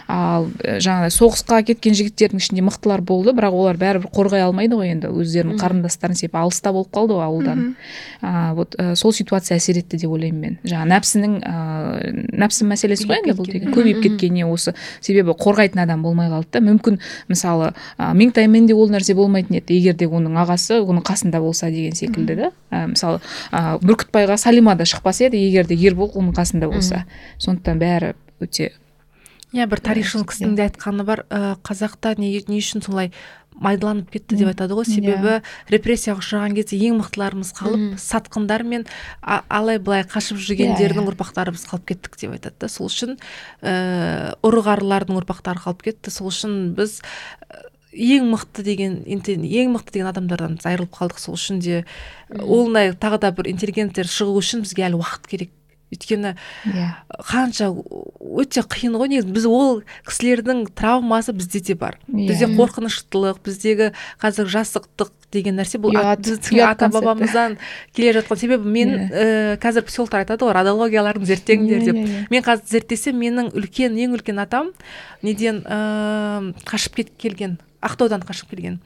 [0.08, 4.94] Ал ә, жаңағыдай соғысқа кеткен жігіттердің ішінде мықтылар болды бірақ олар бәрібір қорғай алмайды ғой
[4.94, 7.76] енді өздерінің қарындастарын себебі алыста болып қалды ғой ауылдан.
[8.22, 10.60] А, вот ә, сол ситуация әсер етті деп ойлаймын мен.
[10.64, 16.04] Жаңағы нәпсінің ә, нәпсі мәселесі ғой енді бұл деген көбейіп кеткеніне осы себебі қорғайтын адам
[16.06, 16.62] болмай қалды да.
[16.62, 19.74] Мүмкін мысалы ә, меңтаймен де ол нәрсе болмайтын еді.
[19.74, 22.52] Егер де оның ағасы оның қасында болса деген секілді да.
[22.70, 23.20] Мысалы
[23.52, 27.04] ә, бүркітбайға салима да шықпас еді егер де ербол оның қасында болса.
[27.44, 28.74] Сондықтан бәрі өте
[29.54, 31.26] иә бір тарихшыл кісінің де айтқаны бар.
[31.30, 33.12] Ә, қазақта не, не үшін солай
[33.54, 34.88] майдаланып кетті деп айтады ғой.
[34.90, 35.36] Себебі
[35.70, 38.88] репрессияға ұшыраған кезде ең мықтыларымыз қалып сатқындар мен
[39.22, 42.72] алай былай қашып жүргендердің Иә, ұрпақтары біз қалып кеттік деп айтады да.
[42.72, 43.20] Сол үшін
[43.62, 46.14] ііі ұры қарылардың ұрпақтары қалып кетті.
[46.14, 47.02] Сол үшін біз
[47.94, 51.22] і, ең мықты деген ең мықты деген адамдардан біз айырылып қалдық.
[51.22, 51.84] Сол үшін де
[52.34, 55.54] ондай тағы да бір интеллигенттер шығу үшін бізге әлі уақыт керек.
[55.94, 56.88] Өйткені иә.
[57.28, 59.34] қанша өте қиын ғой негізі.
[59.36, 62.00] Біз ол кісілердің травмасы бізде де бар.
[62.08, 62.28] Иә.
[62.32, 63.92] бізде қорқыныштылық біздегі
[64.22, 65.94] қазір жасықтық деген нәрсе бұл
[66.66, 67.58] ата бабамыздан
[67.94, 69.10] келе жатқан себебі мен Иә.
[69.10, 72.30] ііі қазір психологтар айтады ғой радиологияларын зерттеңдер деп.
[72.32, 74.74] мен қазір зерттесем менің үлкен ең үлкен атам
[75.22, 78.80] неден ііі қашып кет келген ақтаудан қашып келген.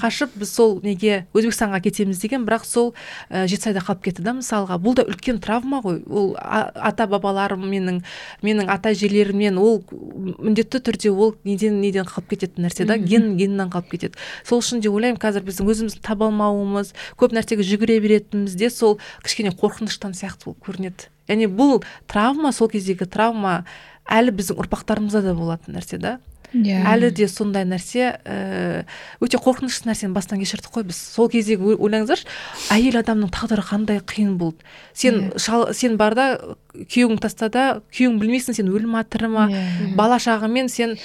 [0.00, 2.92] Қашып біз сол неге өзбекстанға кетеміз деген бірақ сол
[3.30, 4.78] ә, жетісайда қалып кетті да мысалға.
[4.82, 6.02] Бұл да үлкен травма ғой.
[6.08, 8.02] Ол а- ата бабаларым менің
[8.42, 13.70] менің ата әжелерімнен ол міндетті түрде ол неден неден қалып кететін нәрсе да ген геннен
[13.70, 14.18] қалып кетеді.
[14.44, 18.98] Сол үшін де ойлаймын қазір біздің өзімізді таба алмауымыз көп нәрсеге жүгіре беретініміз де сол
[19.24, 21.10] кішкене қорқыныштан сияқты болып көрінеді.
[21.30, 23.64] Яғни бұл травма сол кездегі травма
[24.10, 26.18] әлі біздің ұрпақтарымызда да болатын нәрсе да.
[26.54, 26.82] Иә.
[26.94, 28.84] Әлі де сондай нәрсе ііі
[29.22, 30.96] өте қорқынышты нәрсені бастан кешірдік қой біз.
[30.96, 32.26] Сол кездегі ой- ойлаңыздаршы
[32.74, 34.58] әйел адамның тағдыры қандай қиын болды.
[34.94, 36.26] Сен шал сен бар да
[36.74, 39.48] күйеуің тастада күйеуің білмейсің сен өлі ма тірі ма?
[39.50, 39.94] Иә.
[39.96, 40.96] бала шағымен сен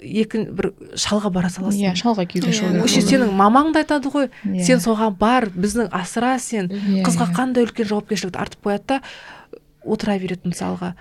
[0.00, 2.58] екі бір шалға бара саласың иә шалға күйге Иә.
[2.58, 4.62] шығу вообще керек сенің мамаң да айтады ғой Иә.
[4.64, 7.34] сен соған бар біздің асыра сен Иә, қызға иә.
[7.34, 9.00] қандай үлкен жауапкершілікті артып қояды да
[9.84, 10.94] отыра береді мысалға.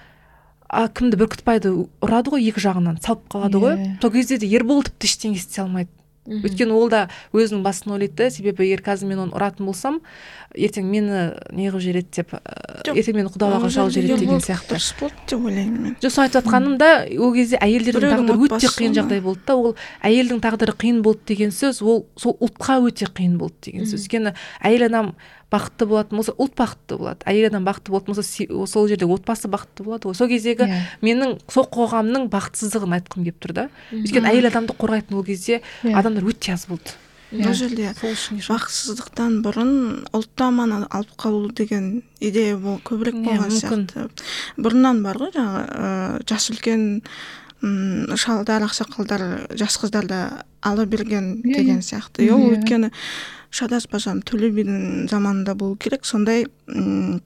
[0.70, 1.72] А кімді бүркітбайды
[2.04, 3.78] ұрады ғой екі жағынан салып қалады ғой.
[3.78, 4.02] Иә.
[4.02, 5.92] сол кезде де ербол тіпті ештеңе істей алмайды.
[6.28, 10.02] Өйткені ол да өзінің басын ойлайды да себебі егер қазір мен оны ұратын болсам
[10.52, 11.22] ертең мені
[11.56, 12.34] не қылып жібереді деп
[12.84, 14.76] Жоқ, ертең мені құдалауға шалып жібереді деген сияқты.
[14.76, 15.96] дұрыс болды деп ойлаймын мен.
[16.04, 19.56] Жоқ соны айтып жатқаным да ол кезде әйелдердің тағдыры өте қиын жағдай болды да.
[19.56, 24.04] Ол әйелдің тағдыры қиын болды деген сөз ол сол ұлтқа өте қиын болды деген сөз.
[24.04, 24.36] Өйткені
[24.68, 25.16] әйел адам
[25.52, 27.24] бақытты болатын болса ұлт бақытты болады.
[27.26, 30.16] Әйел адам бақытты болатын болса сол жерде отбасы бақытты болады ғой.
[30.20, 30.80] Сол кездегі Иә.
[31.02, 35.96] менің сол қоғамның бақытсыздығын айтқым келіп тұр да өйткені әйел адамды қорғайтын ол кезде Иә.
[35.96, 36.92] адамдар өте аз болды.
[37.32, 39.72] Бұл жерде сол үшін де бақытсыздықтан бұрын
[40.16, 43.88] ұлтты аман алып қалу деген идея бол көбірек Иә, болған мүмкін.
[43.92, 44.10] сияқты.
[44.58, 47.02] Бұрыннан бар ғой жаңағы ыыы, жас үлкен
[47.64, 50.20] м шалдар ақсақалдар жас қыздарды
[50.62, 51.88] ала берген Иә, деген иә.
[51.90, 52.58] сияқты ол Иә.
[52.58, 52.92] өйткені
[53.50, 57.22] шатаспасам төле бидің заманында болу керек сондай м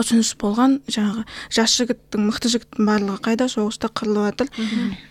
[0.00, 3.48] ұсыныс болған жаңағы жас жігіттің мықты жігіттің барлығы қайда?
[3.52, 4.48] Соғыста қырылып жатыр.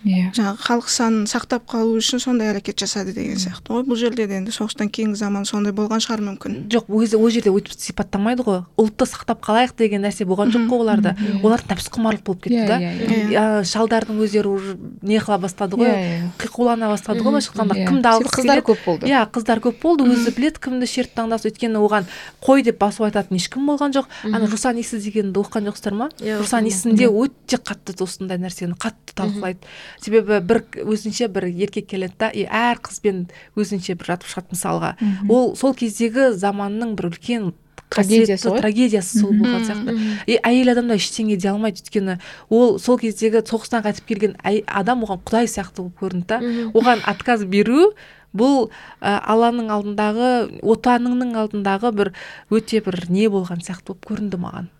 [0.02, 0.32] Иә.
[0.34, 3.84] жаңағы халық санын сақтап қалу үшін сондай әрекет жасады деген сияқты ғой.
[3.86, 6.56] Бұл жерде де енді соғыстан кейінгі заман сондай болған шығар мүмкін.
[6.72, 8.64] Жоқ кезде ол жерде өйтіп сипаттамайды ғой.
[8.80, 11.14] Ұлтты сақтап қалайық деген нәрсе болған жоқ қой оларда.
[11.44, 12.78] Олар нәпсіқұмарлық болып кетті Иә, да.
[12.80, 13.44] иә, иә.
[13.68, 15.94] Шалдардың өздері уже не қыла бастады ғой.
[16.42, 19.06] Қиқулана бастады ғой былайша айтқанда кімді алғысы қыздар көп болды.
[19.10, 20.06] Иә қыздар көп болды.
[20.12, 22.06] Өзі біледі кімді шерт таңдаса өйткені оған
[22.42, 24.10] қой деп басу айтатын ешкім болған жоқ.
[24.30, 26.06] Ана жусан иісі дегенді оқыған жоқсыздар ма?
[26.22, 26.70] Иә, жусан оқыдым.
[26.70, 29.58] иісінде өте қатты осындай нәрсені қатты талқылайды.
[30.00, 33.26] Себебі бір өзінше бір еркек келеді да и әр қызбен
[33.58, 34.92] өзінше бір жатып шығады мысалға.
[35.28, 37.52] Ол сол кездегі заманның бір үлкен
[37.92, 38.60] Трагедиясы ғой.
[38.62, 40.16] трагедиясы сол болған сияқты.
[40.26, 41.82] и әйел адамда ештеңе дей алмайды.
[41.82, 46.38] Өйткені ол сол кездегі соғыстан қайтып келген адам оған құдай сияқты болып көрінді да.
[46.72, 47.92] Оған отказ беру
[48.36, 50.28] бұл ә, алланың алдындағы
[50.62, 52.12] отаныңның алдындағы бір
[52.50, 54.70] өте бір не болған сияқты болып көрінді маған.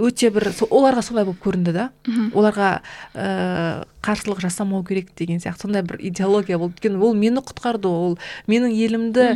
[0.00, 1.90] Өте бір со- оларға солай болып көрінді да.
[2.34, 2.80] Оларға
[3.14, 5.62] ә, қарсылық жасамау керек деген сияқты.
[5.62, 6.74] Сондай бір идеология болды.
[6.76, 8.18] Өйткені ол мені құтқарды ол
[8.50, 9.26] менің елімді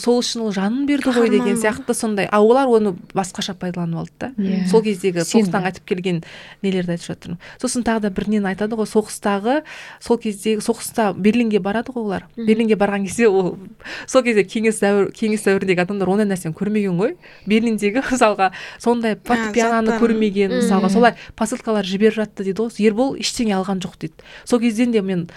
[0.00, 2.28] сол үшін ол жанын берді ғой деген сияқты сондай.
[2.30, 4.30] А олар оны басқаша пайдаланып алды да.
[4.38, 4.64] Иә.
[4.70, 6.22] сол кездегі соғыстан қайтып келген
[6.62, 7.38] нелерді айтып жатырмын.
[7.60, 9.60] Сосын тағы да бір нені айтады ғой соғыстағы
[10.00, 12.26] сол кездегі соғыста берлинге барады ғой олар.
[12.36, 13.58] Берлинге барған кезде ол
[14.06, 17.16] сол кезде кеңес дәуір кеңес дәуіріндегі адамдар ондай нәрсені көрмеген ғой.
[17.46, 20.90] Берлиндегі мысалға сондай фортепианоны көрмеген мысалға.
[20.92, 22.88] Солай посылкалар жіберіп жатты дейді ғой.
[22.88, 24.13] Ербол ештеңе алған жоқ дейді.
[24.44, 25.28] Сол кезден де мен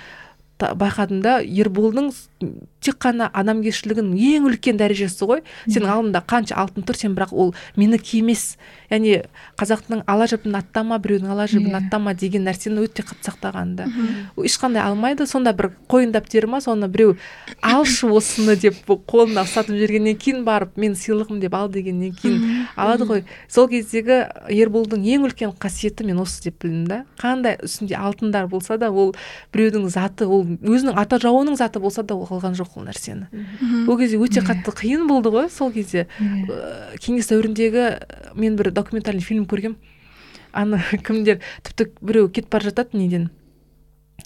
[0.58, 2.10] байқадым да ерболдың
[2.82, 5.44] тек қана адамгершілігінің ең үлкен дәрежесі ғой.
[5.68, 8.56] Сенің алдыңда қанша алтын тұр сен бірақ ол менікі емес.
[8.90, 9.22] Яғни
[9.60, 11.82] қазақтың ала жібін аттама біреудің ала жібін Иә.
[11.82, 13.88] аттама деген нәрсені өте қатты сақтаған да
[14.38, 17.18] ешқандай алмайды сонда бір қойындап тері ма соны біреу
[17.62, 23.06] алшы осыны деп қолына ұстатып жібергеннен кейін барып мен сыйлығым деп ал дегеннен кейін алады
[23.10, 23.24] ғой.
[23.50, 24.22] Сол кездегі
[24.54, 27.02] ерболдың ең үлкен қасиеті мен осы деп білдім да.
[27.20, 29.14] Қандай үстінде алтындар болса да ол
[29.54, 33.28] біреудің заты ол өзінің ата жауының заты болса да ол алған жоқ ол нәрсені.
[33.88, 36.08] Ол кезде өте қатты қиын болды ғой сол кезде.
[37.02, 37.88] Кеңес дәуіріндегі
[38.38, 39.76] мен бір документальный фильм көргем
[40.58, 43.30] ана кімдер тіпті біреу кетіп бара жатады неден.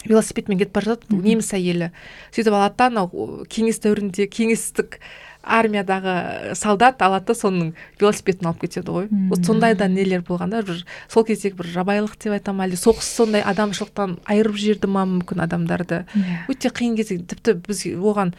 [0.06, 1.92] Велосипедмен кетіп бара жатады неміс әйелі.
[2.32, 5.00] Сөйтіп алады да анау кеңес дәуірінде кеңестік
[5.42, 9.08] армиядағы солдат алады да соның велосипедін алып кетеді ғой.
[9.32, 12.80] Вот сондай да нелер болған да бір сол кездегі бір жабайылық деп айтамын ма әлде
[12.80, 16.04] соғыс сондай адамшылықтан айырып жіберді ма мүмкін адамдарды.
[16.14, 16.46] Иә.
[16.48, 18.36] өте қиын кезде тіпті біз оған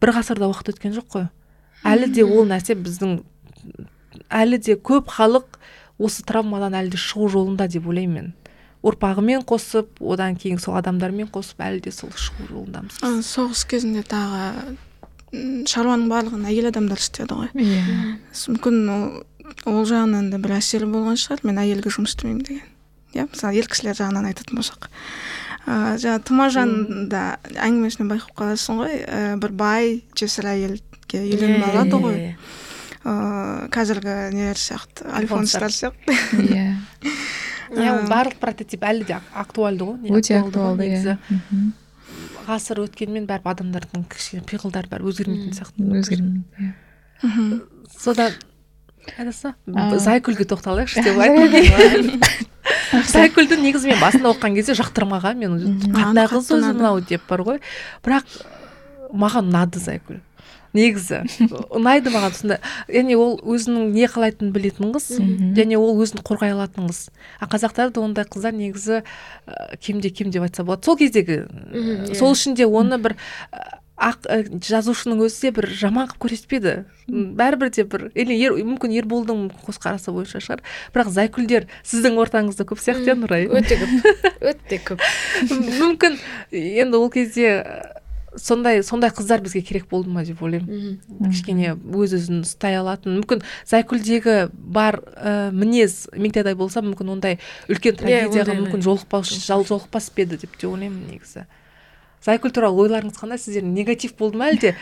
[0.00, 1.28] бір ғасырда уақыт өткен жоқ қой.
[1.84, 3.20] Әлі де ол нәрсе біздің
[4.30, 5.58] әлі де көп халық
[5.98, 8.34] осы травмадан әлі де шығу жолында деп ойлаймын мен.
[8.86, 13.00] Ұрпағымен қосып одан кейін сол адамдармен қосып әлі де сол шығу жолындамыз.
[13.02, 14.76] А, соғыс кезінде тағы
[15.68, 17.50] шаруаның барлығын әйел адамдар істеді ғой.
[17.58, 18.14] Иә.
[18.32, 19.08] С- мүмкін ол,
[19.66, 22.70] ол жағынан да бір әсері болған шығар мен әйелге жұмыс істемеймін деген.
[23.16, 24.88] Иә мысалы ер кісілер жағынан айтатын болсақ.
[25.68, 26.72] Ыыы жаңағы тұмажан
[27.12, 32.18] да әңгімесінен байқап қаласың ғой ә, бір бай жесір әйелге үйленіп алады ғой.
[33.04, 36.16] Ыыы қазіргі нелер сияқты альфонстар сияқты.
[36.38, 36.74] Иә.
[37.78, 41.16] иә ол барлық прототип әлі де ак- актуальды ғой өте актуалды негізі.
[41.30, 41.70] иә.
[42.48, 46.70] Ғасыр өткенмен бәрібір адамдардың кішкене пиғылдары бәрі өзгермейтін сияқты өзгермейді иә.
[47.22, 47.60] мхм.
[47.98, 48.32] Содан
[49.18, 52.20] айтаса зайкүлге тоқталайықшы деп айтайын
[53.08, 55.58] зайкүлді негізі мен басында оқыған кезде жақтырмаған мен
[55.94, 57.60] қандай қыз өзі мынау деп бар ғой.
[58.04, 58.24] Бірақ
[59.12, 60.20] маған ұнады зайкүл.
[60.76, 61.22] Негізі.
[61.72, 62.58] Ұнайды маған сонда.
[62.92, 65.08] Яғни ол өзінің не қалайтынын білетін қыз
[65.56, 67.08] және ол өзін қорғай алатын қыз
[67.40, 70.84] а қазақтарда ондай қыздар негізі ә, кемде кем деп айтса болады.
[70.84, 72.14] Сол кездегі иә.
[72.14, 73.16] сол үшін де оны бір
[73.98, 78.52] ақ ә, жазушының өзі де бір жаман қылып көрсетпеді М, бәрібір де бір или ер,
[78.60, 80.60] мүмкін ерболдың көзқарасы бойынша шығар.
[80.92, 83.46] Бірақ зайкүлдер сіздің ортаңызда көп сияқты иә нұрай?
[83.48, 84.10] Өте көп.
[84.52, 85.00] Өте көп.
[85.80, 86.18] Мүмкін
[86.52, 87.64] енді ол кезде
[88.38, 90.98] сондай сондай қыздар бізге керек болды ма деп ойлаймын.
[91.30, 93.18] Кішкене өз өзін ұстай алатын.
[93.20, 99.64] Мүмкін зайкүлдегі бар ә, мінез меңтайдай болса мүмкін ондай үлкен трагедияға ондай мүмкін жолықпас жол
[99.68, 101.46] жолықпас па еді деп те ойлаймын негізі.
[102.24, 103.38] Зайкүл туралы ойларыңыз қандай?
[103.38, 104.74] Сіздердің негатив болды ма әлде?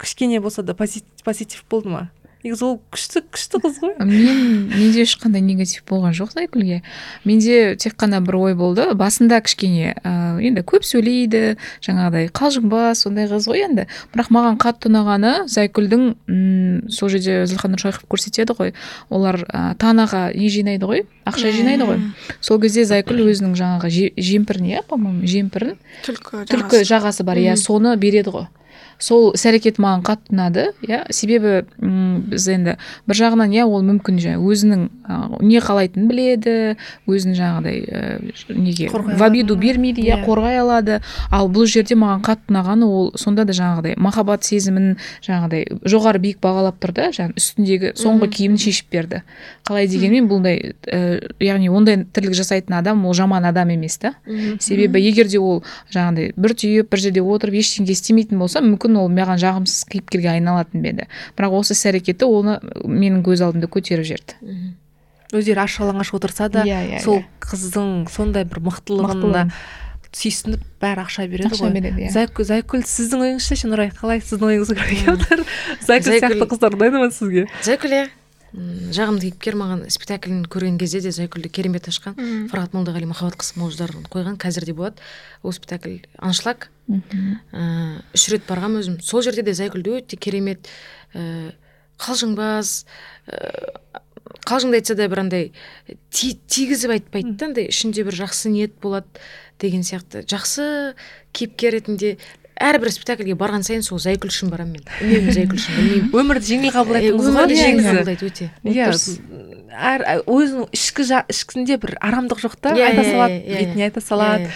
[0.00, 2.08] Кішкене болса да пози- позитив болды ма?
[2.44, 3.94] Негізі ол күшті күшті қыз ғой.
[4.00, 6.80] Мен менде ешқандай негатив болған жоқ зайкүлге
[7.28, 8.86] менде тек қана бір ой болды.
[8.96, 13.86] Басында кішкене ә, енді көп сөйлейді жаңағыдай қалжыңбас сондай қыз ғой енді.
[14.14, 18.72] Бірақ маған қатты ұнағаны зайкүлдің м, сол жерде зілхан нұршайықов көрсетеді ғой.
[19.10, 22.00] Олар ә, танаға не жинайды ғой ақша жинайды ғой.
[22.40, 25.76] Сол кезде зайкүл өзінің жаңағы же- жемпірін иә по моему жемпірін.
[26.06, 27.22] Түлкі түлкі жағасы.
[27.24, 28.46] бар иә соны береді ғой.
[29.00, 30.64] Сол іс әрекет маған қатты ұнады.
[30.86, 32.76] Иә себебі м, біз енді
[33.08, 34.86] бір жағынан иә ол мүмкін жаңа өзінің
[35.42, 36.54] не қалайтынын біледі
[37.10, 38.88] өзін жаңағыдай ә, неге
[39.18, 40.24] в обиду бермейді иә Иә.
[40.26, 41.00] қорғай алады.
[41.30, 44.96] Ал бұл жерде маған қатты ұнағаны ол сонда да жаңағыдай махаббат сезімін
[45.26, 49.22] жаңағыдай жоғары биік бағалап тұр да жаңағы үстіндегі соңғы киімін шешіп берді.
[49.66, 51.00] Қалай дегенмен бұндай ә,
[51.40, 54.14] яғни ондай тірлік жасайтын адам ол жаман адам емес та.
[54.60, 55.62] Себебі егер де ол
[55.94, 60.82] жаңағыдай бір түйіп бір жерде отырып ештеңе істемейтін болса мүмкін ол маған жағымсыз кейіпкерге айналатын
[60.82, 61.06] ба еді.
[61.36, 64.74] Бірақ осы іс әрекеті оны менің көз алдымда көтеріп жіберді.
[65.30, 67.24] Өздері аш жалаңаш отырса да Иә, иә, сол иә.
[67.40, 69.52] қыздың сондай бір мықтылығына Мықтылығын.
[70.10, 71.74] сүйсініп бәрі ақша береді ақша ғой.
[71.76, 72.10] береді иә.
[72.10, 73.92] Зайкүл зайкүл сіздің ойыңызша ше нұрай?
[73.94, 75.44] Қалай сіздің ойыңызға отыр
[75.86, 77.46] зайкүл сияқты қыздар ұнайды ма сізге?
[77.62, 78.08] Зайкүл иә.
[78.90, 82.16] Жағымды кейіпкер маған спектаклін көрген кезде де зайкүлді керемет ашқан.
[82.18, 82.48] Мгм.
[82.50, 84.96] фархат молдағали махаббат молжылдарын қойған қазір де болады.
[85.44, 87.38] Ол спектакль аншлаг мхм.
[87.54, 88.98] ә, үш рет барғанмын өзім.
[89.02, 90.68] Сол жерде де зайкүлді өте керемет.
[91.14, 91.52] Ә,
[92.00, 92.84] қалжыңбаз
[93.30, 93.38] ә,
[94.46, 95.52] қалжыңды айтса да бір андай
[96.10, 99.06] ти- тигізіп айтпайды да андай ішінде бір жақсы ниет болады
[99.60, 100.24] деген сияқты.
[100.24, 100.94] Жақсы
[101.36, 102.16] кейіпкер ретінде
[102.60, 106.74] әрбір спектакльге барған сайын сол зайкүл үшін барамын мен үнемі зайкүл үшін білмеймін өмірді жеңіл
[106.76, 108.50] қабылдайтын өмірді жеңіл қабылдайды өте.
[108.68, 108.90] Иә
[109.70, 114.02] әр өзінің ішкі ішкісінде бір арамдық жоқ та Иә, айта иә, салады иә, бетіне айта
[114.02, 114.48] салады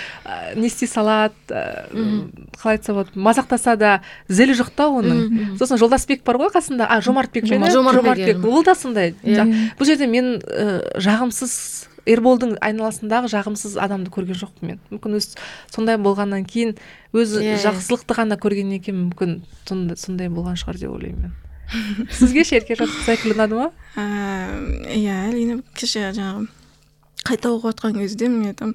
[0.58, 1.34] не істей салады
[2.58, 3.92] қалай айтса болады мазақтаса да
[4.28, 5.54] зілі жоқ та оның.
[5.60, 6.90] Сосын жолдасбек бар ғой қасында.
[6.90, 7.46] А жомартбек?
[7.46, 14.68] Жомартбек, ол да сондай бұл жерде мен ә, жағымсыз ерболдың айналасындағы жағымсыз адамды көрген жоқпын
[14.70, 14.80] мен.
[14.92, 15.30] Мүмкін өз
[15.74, 16.74] сондай болғаннан кейін
[17.14, 17.62] өзі Иә, иә.
[17.64, 19.38] жақсылықты ғана көргеннен кейін мүмкін
[19.68, 21.32] сонда- сондай болған шығар деп ойлаймын мен.
[22.12, 23.70] Сізге ше еркежан зайкүл ұнады ма?
[23.96, 24.04] Ә,
[24.92, 26.46] иә әрине кеше жаңағы
[27.24, 28.74] қайта оқып жатқан кезде мен айтамын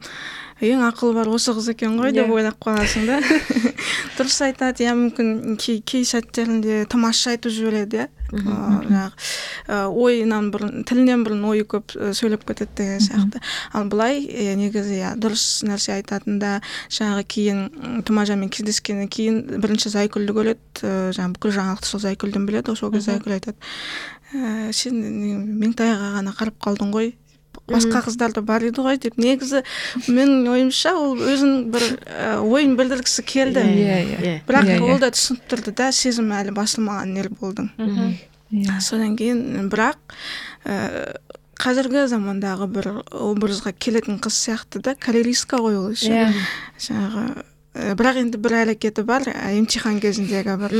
[0.59, 2.33] ең ақылы бар осы қыз екен ғой деп Иә.
[2.35, 3.19] ойлап қаласың да.
[4.17, 8.07] Дұрыс айтады иә мүмкін кей, кей сәттерінде тамаша айтып жібереді иә.
[8.29, 13.41] Жаңағы ойынан бұрын тілінен бұрын ойы көп сөйлеп кетеді деген сияқты.
[13.73, 20.35] Ал былай ә, негізі иә дұрыс нәрсе айтатында жаңағы кейін тұмажанмен кездескеннен кейін бірінші зайкүлді
[20.35, 23.57] көреді ә, жаңағы бүкіл жаңалықты сол зайкүлден біледі сол кезде зайкүл айтады
[24.35, 25.01] ә, сен
[25.63, 27.13] меңтайға ғана қарап қалдың ғой
[27.69, 29.17] басқа қыздар да бар еді ғой деп.
[29.21, 29.61] Негізі
[30.07, 31.85] менің ойымша ол өзінің бір
[32.41, 33.61] ойын білдіргісі келді.
[33.61, 34.19] Иә, иә.
[34.19, 34.35] иә.
[34.47, 34.89] Бірақ Иә, иә.
[34.93, 38.15] ол да түсініп тұрды да сезімі әлі басылмаған ерболдың мхм
[38.51, 38.79] иә.
[38.81, 39.97] содан кейін бірақ
[40.65, 41.17] ә,
[41.59, 46.33] қазіргі замандағы бір образға келетін қыз сияқты да карьеристка ғой ол ше иә.
[46.79, 47.43] Жаңағы
[47.99, 50.73] бірақ енді бір әрекеті бар емтихан кезіндегі бір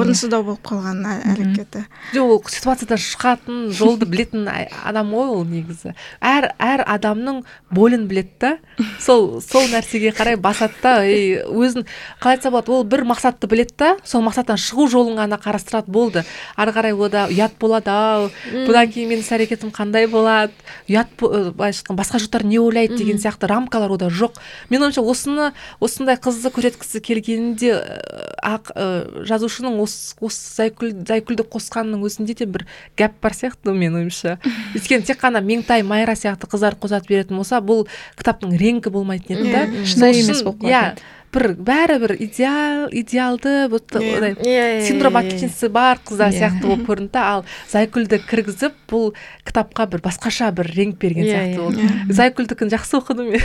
[0.00, 1.02] орынсыздау болып қалған
[1.34, 1.84] әрекеті.
[2.14, 5.94] Жоқ ол ситуациядан шығатын жолды білетін адам ғой ол негізі.
[6.20, 8.52] Әр әр адамның болін біледі да.
[9.00, 10.94] Сол сол нәрсеге қарай басады да.
[11.04, 11.86] И өзін
[12.22, 13.92] қалай айтса болады ол бір мақсатты біледі да.
[14.04, 16.24] Сол мақсаттан шығу жолын ғана қарастырады болды.
[16.56, 18.30] Ары қарай ода ұят болады ау.
[18.52, 20.54] Бұдан кейін менің іс әрекетім қандай болады?
[20.88, 24.38] Ұят былайша айтқанда басқа жұрттар не ойлайды деген сияқты рамкалар ода жоқ.
[24.70, 25.52] Мен ойымша осыны
[25.90, 27.98] осындай қызды көрсеткісі келгенінде ы,
[28.46, 28.86] ақ ы,
[29.28, 32.66] жазушының осы осы зайкүл зайкүлді қосқанның өзінде де бір
[33.00, 34.38] гәп бар сияқты менің ойымша.
[34.78, 37.86] Өйткені тек қана меңтай майра сияқты қыздар қосатып беретін болса бұл
[38.20, 39.64] кітаптың реңкі болмайтын еді да.
[39.66, 44.16] Иә, шынайы емес болып иә қалатын бір бәрібір идеал идеалды вот Иә.
[44.18, 45.28] одай Иә, синдром иә, иә.
[45.28, 47.10] отличницы бар қыздар сияқты болып көрінді.
[47.14, 49.12] Да ал зайкүлді кіргізіп бұл
[49.46, 51.88] кітапқа бір басқаша бір реңк берген сияқты болды.
[52.12, 53.40] Зайкүлдікін жақсы оқыдым мен.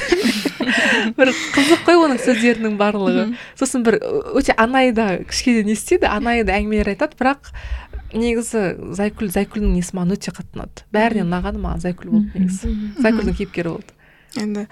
[1.17, 3.25] Бір қызық қой оның сөздерінің барлығы.
[3.59, 3.99] Сосын бір
[4.33, 7.13] өте анайда кішкене не істейді анайда әңгімелер айтады.
[7.19, 7.51] Бірақ
[8.15, 12.73] негізі зайкүл зайкүлдің несі маған өте қатты ұнады бәрінен ұнағаны маған зайкүл болды негізі?
[13.03, 13.93] Зайкүлдің кейіпкері болды.
[14.41, 14.65] Енді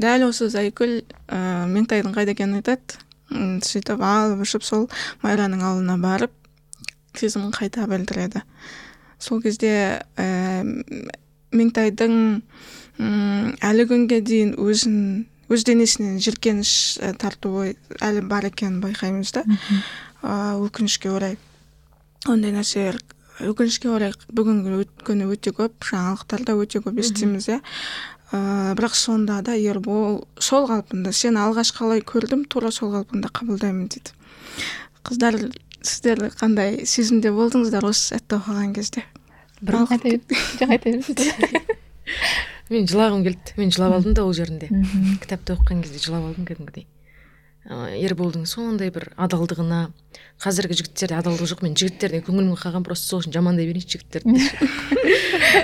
[0.00, 1.38] дәл осы зайкүл ә,
[1.70, 3.00] меңтайдың қайда екенін айтады.
[3.30, 4.88] Сөйтіп алып ұшып сол
[5.22, 6.32] майраның ауылына барып
[7.14, 8.42] сезімін қайта білдіреді.
[9.20, 10.64] Сол кезде ә,
[11.52, 12.16] меңтайдың
[13.00, 14.98] әлі күнге дейін өзін
[15.50, 16.72] өз денесінен жиіркеніш
[17.02, 19.44] ә, тартуы әлі бар екенін байқаймыз да.
[20.22, 21.38] Ә, өкінішке орай.
[22.28, 23.00] Ондай нәрселер
[23.40, 27.60] өкінішке орай бүгінгі күні өте көп жаңалықтарда өте көп естиміз иә.
[28.32, 33.88] Ә, бірақ сонда да ербол сол қалпында сені алғаш қалай көрдім тура сол қалпында қабылдаймын
[33.90, 34.10] дейді.
[35.06, 35.34] Қыздар
[35.80, 39.00] сіздер қандай сезімде болдыңыздар осы сәтті оқыған кезде?
[39.60, 40.08] Жоқ айта
[42.70, 43.48] мен жылағым келді.
[43.58, 44.66] Мен жылап алдым да ол жерінде.
[45.22, 46.84] Кітапты оқыған кезде жылап алдым кәдімгідей.
[47.66, 47.68] Ы,
[48.00, 49.80] ерболдың сондай бір адалдығына.
[50.40, 51.60] Қазіргі жігіттерде адалдық жоқ.
[51.66, 54.30] Мен жігіттерден көңілім қалған просто сол үшін жамандай берейінші жігіттерді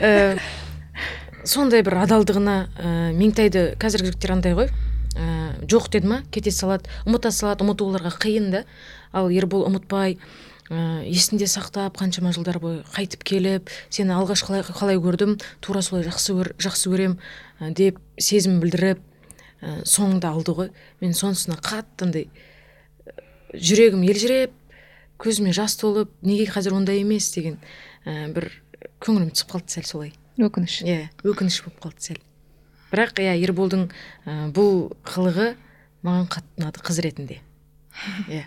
[0.00, 0.36] Э,
[1.46, 4.68] сондай бір адалдығына ә, меңтайды қазіргі жігіттер андай ғой.
[5.16, 8.64] Ә, жоқ деді ма кете салады ұмыта салады ұмыту оларға қиын да.
[9.14, 10.18] Ал ербол ұмытпай
[10.68, 16.04] ә, есінде сақтап қаншама жылдар бойы қайтып келіп сені алғаш қалай, қалай көрдім тура солай
[16.08, 17.16] жақсы көр, жақсы көрем
[17.60, 19.00] ә, деп сезім білдіріп
[19.62, 20.70] ә, соңында алды ғой.
[21.00, 22.28] Мен сонысына қатты андай
[23.54, 24.52] жүрегім елжіреп
[25.22, 27.30] көзіме жас толып неге қазір ондай емес?
[27.32, 27.60] деген
[28.04, 28.50] ә, бір
[29.00, 30.16] көңілім түсіп қалды сәл солай.
[30.40, 30.80] Өкініш.
[30.86, 32.20] Иә өкініш болып қалды сәл.
[32.92, 33.88] Бірақ иә ерболдың
[34.26, 35.54] ә, бұл қылығы
[36.06, 37.40] маған қатты ұнады қыз ретінде.
[38.28, 38.44] Иә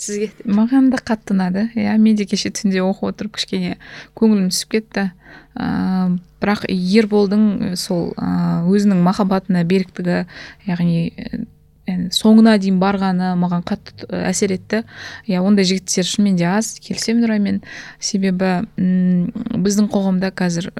[0.00, 0.30] сізге?
[0.44, 3.76] Маған да қатты ұнады иә мен де кеше түнде оқып отырып кішкене
[4.18, 5.10] көңілім түсіп кетті.
[5.54, 10.24] Ыыы бірақ ерболдың сол өзінің махаббатына беріктігі
[10.68, 11.46] яғни
[11.86, 14.82] соңына дейін барғаны маған қатты әсер етті.
[15.28, 16.74] Иә ондай жігіттер шынымен де аз.
[16.80, 17.60] Келісемін нұраймен
[18.00, 20.70] себебі біздің қоғамда қазір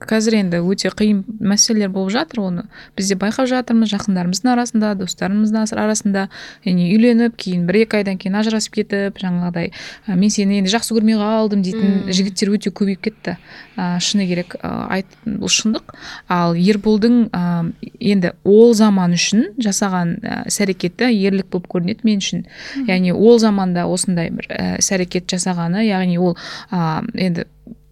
[0.00, 2.40] қазір енді өте қиын мәселелер болып жатыр.
[2.44, 2.64] Оны
[2.96, 3.88] біз де байқап жатырмыз.
[3.94, 6.26] Жақындарымыздың арасында достарымыздың ас- арасында
[6.66, 9.70] яғни үйленіп кейін бір екі айдан кейін ажырасып кетіп жаңағыдай
[10.06, 13.36] «А, мен сені енді жақсы көрмей қалдым дейтін жігіттер өте көбейіп кетті.
[13.76, 15.96] Ә, шыны керек ә, айт бұл шындық.
[16.28, 22.20] Ал ерболдың ә, енді ол заман үшін жасаған ә, іс әрекеті ерлік болып көрінеді мен
[22.20, 22.46] үшін.
[22.86, 26.36] Яғни ол заманда осындай бір іс әрекет жасағаны яғни ол
[26.70, 27.46] ә, енді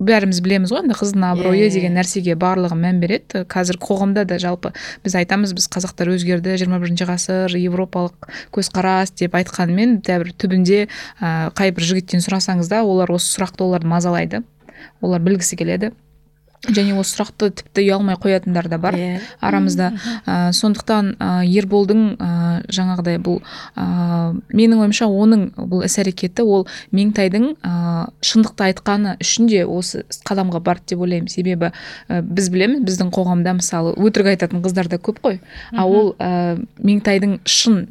[0.07, 1.73] бәріміз білеміз ғой енді қыздың абыройы иә.
[1.75, 3.45] деген нәрсеге барлығы мән береді.
[3.51, 4.75] Қазір қоғамда да жалпы
[5.05, 11.51] біз айтамыз біз қазақтар өзгерді жиырма бірінші ғасыр европалық көзқарас деп айтқанымен дәбір түбінде ә,
[11.57, 14.45] қай бір жігіттен сұрасаңыз да олар осы сұрақты оларды мазалайды.
[15.01, 15.95] Олар білгісі келеді.
[16.69, 19.21] Және осы сұрақты тіпті ұялмай қоятындар да бар Иә.
[19.41, 19.93] арамызда.
[20.27, 22.31] Ә, сондықтан ә, ерболдың ә,
[22.69, 23.41] жаңағыдай бұл
[23.77, 27.75] ә, менің ойымша оның бұл іс әрекеті ол меңтайдың ә,
[28.25, 31.29] шындықты айтқаны үшін де осы қадамға барды деп ойлаймын.
[31.29, 31.73] Себебі
[32.09, 35.41] ә, біз білеміз біздің қоғамда мысалы өтірік айтатын қыздар да көп қой.
[35.73, 37.89] А ол ә, меңтайдың шын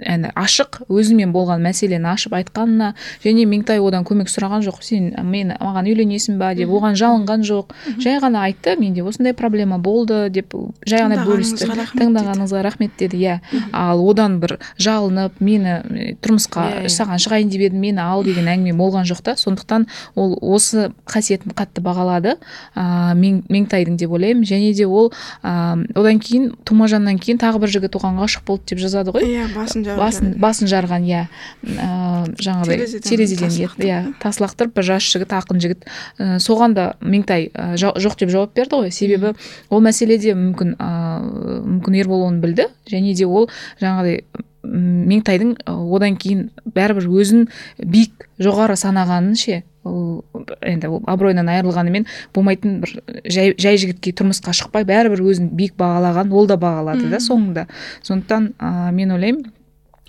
[0.00, 2.94] яғни ашық өзімен болған мәселені ашып айтқанына
[3.24, 4.80] және меңтай одан көмек сұраған жоқ.
[4.82, 7.74] Сен мен маған үйленесің ба деп оған жалынған жоқ.
[8.00, 10.54] Жай ғана айтты менде осындай проблема болды деп
[10.86, 11.68] жай ғана бөлісті.
[11.98, 13.38] Тыңдағаныңызға рахмет деді иә.
[13.72, 16.92] Ал одан бір жалынып мені тұрмысқа Иә, иә.
[16.92, 19.34] саған шығайын деп едім мені ал деген әңгіме болған жоқ та.
[19.36, 22.36] Сондықтан ол осы қасиетін қатты бағалады
[22.76, 24.44] ыыы Мең- меңтайдың деп ойлаймын.
[24.44, 28.78] Және де ол ыыы одан кейін тумажаннан кейін тағы бір жігіт оған ғашық болды деп
[28.78, 29.24] жазады ғой.
[29.26, 31.22] Иә басын жарып басын басын жарған иә.
[31.64, 34.02] Ыыы жаңағыдай Терезеден иә.
[34.22, 35.88] Тас лақтырып бір жас жігіт ақын жігіт.
[36.18, 38.92] Ә, соған да меңтай ә, жоқ деп жауап берді ғой.
[38.94, 39.34] Себебі
[39.70, 42.70] ол мәселеде мүмкін ыыы мүмкін ербол оны білді.
[42.90, 44.24] Және де ол жаңағыдай
[44.62, 47.46] меңтайдың одан кейін бәрібір өзін
[47.80, 50.20] биік жоғары санағанын ше ол
[50.60, 52.04] енді ол абыройынан айырылғанымен
[52.36, 52.92] болмайтын бір
[53.24, 57.66] жай, жай жігітке тұрмысқа шықпай бәрібір өзін биік бағалаған ол да бағалады да соңында.
[58.04, 59.48] Сондықтан ә, мен ойлаймын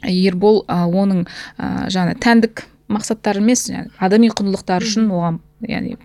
[0.08, 1.26] ербол ә, оның
[1.58, 3.68] ә, жаңағы тәндік мақсаттары емес
[4.00, 5.98] адами құндылықтары үшін оған яғни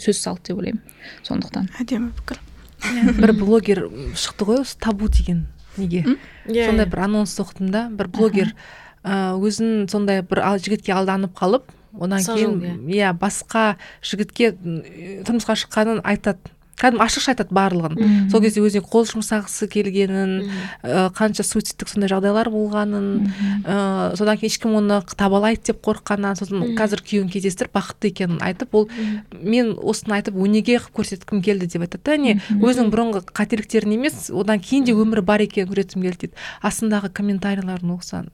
[0.00, 0.82] сөз салды деп ойлаймын
[1.26, 1.68] сондықтан.
[1.80, 2.40] Әдемі пікір.
[3.22, 3.84] бір блогер
[4.18, 6.02] шықты ғой осы табу деген неге?
[6.46, 6.90] Иә, сондай иә.
[6.90, 8.54] бір анонс оқыдым да бір блогер
[9.04, 13.12] ә, өзін сондай бір ал- жігітке алданып қалып одан кейін жыл, иә.
[13.18, 14.52] басқа жігітке
[15.26, 16.40] тұрмысқа шыққанын айтады.
[16.80, 18.28] Кәдімгі ашықша айтады барлығын.
[18.32, 20.32] Сол кезде өзіне қол жұмсағысы келгенін
[20.82, 23.08] ә, қанша суицидтік сондай жағдайлар болғанын
[23.62, 23.76] ә,
[24.18, 28.88] содан кейін ешкім оны табалайды деп қорыққанынан сосын қазір күйеуін кездестіріп бақытты екенін айтып ол
[29.32, 32.36] мен осыны айтып өнеге қылып көрсеткім келді деп айтады да не?
[32.58, 36.36] Өзінің бұрынғы қателіктерін емес одан кейін де өмірі бар екенін көрсеткім келді дейді.
[36.62, 38.30] Астындағы комментарийларын оқысаң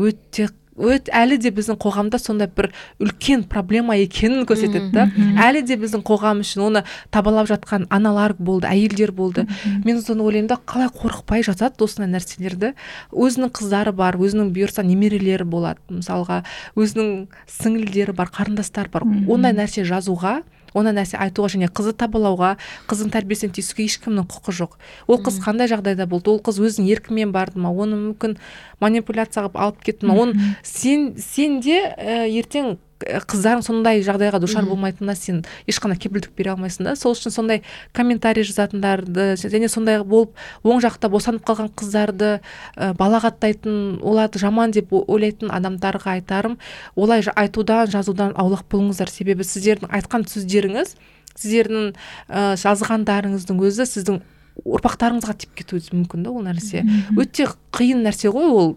[0.00, 2.70] өте өте әлі де біздің қоғамда сондай бір
[3.02, 5.06] үлкен проблема екенін көрсетеді да.
[5.46, 9.46] Әлі де біздің қоғам үшін оны табалап жатқан аналар болды әйелдер болды.
[9.84, 12.74] Мен соны ойлаймын да қалай қорықпай жатады осындай нәрселерді?
[13.12, 16.42] Өзінің қыздары бар өзінің бұйырса немерелері болады мысалға.
[16.76, 17.26] Өзінің
[17.60, 19.06] сіңлілері бар қарындастары бар.
[19.28, 20.40] Ондай нәрсе жазуға
[20.74, 22.56] ондай нәрсе айтуға және қызды табалауға
[22.90, 24.76] қыздың тәрбиесіне тиісуге ешкімнің құқы жоқ.
[25.06, 26.30] Ол қыз қандай жағдайда болды?
[26.34, 27.72] Ол қыз өзінің еркімен барды ма?
[27.72, 28.36] Оны мүмкін
[28.80, 30.18] манипуляция қылып алып кетті ма?
[30.18, 36.34] Оны сен сен де ә, ертең ә, қыздарың сондай жағдайға душар болмайтынына сен ешқандай кепілдік
[36.36, 36.96] бере алмайсың да.
[36.96, 37.62] Сол үшін сондай
[37.96, 40.34] комментарий жазатындарды және сондай болып
[40.64, 42.32] оң жақта босанып қалған қыздарды
[42.76, 46.58] ә, балағаттайтын оларды жаман деп ойлайтын адамдарға айтарым.
[46.96, 49.10] Олай айтудан жазудан аулақ болыңыздар.
[49.10, 50.96] Себебі сіздердің айтқан сөздеріңіз
[51.36, 51.94] сіздердің
[52.28, 54.20] ә, жазғандарыңыздың өзі сіздің
[54.60, 56.82] ұрпақтарыңызға тиіп кетуі мүмкін да ол нәрсе.
[57.16, 58.74] Өте қиын нәрсе ғой ол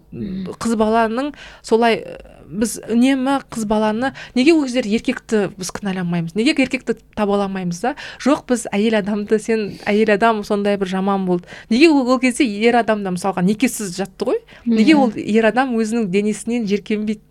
[0.60, 2.02] қыз баланың солай
[2.48, 7.94] біз үнемі қыз баланы неге ол кездері еркекті біз кінәламаймыз неге еркекті табаламаймыз да?
[8.22, 11.48] Жоқ біз әйел адамды сен әйел адам сондай бір жаман болды.
[11.70, 14.42] Неге ол, ол кезде ер адам да мысалға некесіз жатты ғой?
[14.66, 17.22] Неге ол ер адам өзінің денесінен жеркенбейді?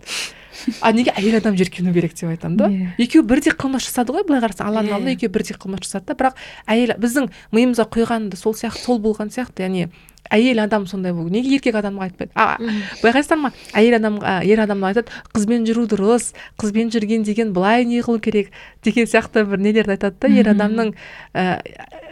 [0.82, 2.70] А неге әйел адам жеркену керек деп айтамын да?
[2.70, 2.93] Иә.
[2.97, 6.18] екеуі бірдей қылмыс жасады ғой былай қарасаң алланың Иә, алдында екеуі бірдей қылмыс жасады да.
[6.20, 9.66] Бірақ әйел біздің миымызға құйған да сол сияқты сол болған сияқты.
[9.66, 9.89] Яғни
[10.32, 11.30] әйел адам сондай болу.
[11.30, 12.58] Неге еркек адамға айтпайды а
[13.04, 16.32] байқайсыздар ма әйел адамға ер адамға айтады қызбен жүру дұрыс
[16.62, 20.32] қызбен жүрген деген былай не қылу керек деген сияқты бір нелерді айтады да.
[20.32, 20.93] Ер адамның
[21.36, 21.60] ә,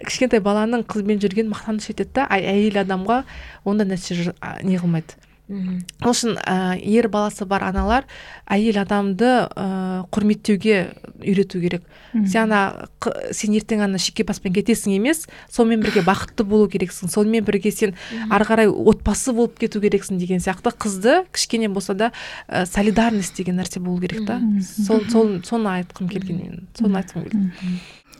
[0.06, 2.28] кішкентай баланың қызбен жүргенін мақтаныш етеді да.
[2.28, 3.24] Әйел адамға
[3.64, 4.34] ондай нәрсе
[4.64, 5.21] не қылмайды.
[5.52, 5.84] Мгм.
[6.00, 8.06] ол үшін ә, ер баласы бар аналар
[8.48, 11.84] әйел адамды ә, құрметтеуге үйрету керек.
[12.26, 12.88] Сен ана
[13.36, 17.96] сен ертең ана шеке баспен кетесің емес сонымен бірге бақытты болу керексің сонымен бірге сен
[18.32, 22.12] ары қарай отбасы болып кету керексің деген сияқты қызды кішкене болса да
[22.48, 24.40] ә, солидарность деген нәрсе болу керек та.
[24.88, 26.68] Сол сол соны айтқым келген мен.
[26.80, 27.52] Соны айтқым келді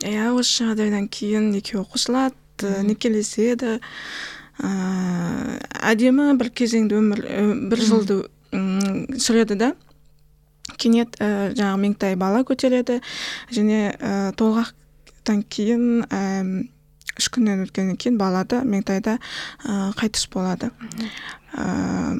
[0.02, 3.78] иә осы жағдайдан кейін екеуі қосылады некелеседі.
[4.62, 8.18] Әдемі бір кезеңді өмір і, бір жылды
[8.54, 9.72] м, сүреді да.
[10.78, 13.00] Кенет ә, жаңағы меңтай бала көтереді.
[13.52, 16.22] Және ә, толғақтан кейін ә,
[17.18, 19.18] үш күннен өткеннен кейін бала да меңтай да
[19.64, 20.70] ә, қайтыс болады.
[21.52, 22.16] Ә,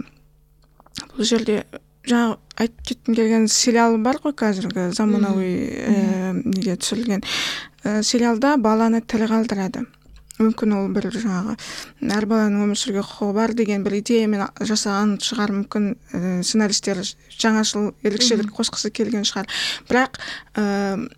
[1.15, 1.63] бұл жерде
[2.09, 5.53] жаңа айтып кеткім келген сериал бар ғой қазіргі заманауи
[5.87, 5.97] ә,
[6.43, 7.23] неге түсірілген.
[7.85, 9.87] Ә, сериалда баланы тірі қалдырады.
[10.47, 11.57] Мүмкін ол бір жаңағы
[12.17, 17.93] әр баланың өмір сүруге құқығы бар деген бір идеямен жасаған шығар мүмкін ә, сценаристер жаңашыл
[18.07, 19.51] ерекшелік қосқысы келген шығар.
[19.91, 20.19] Бірақ
[20.57, 21.09] ә,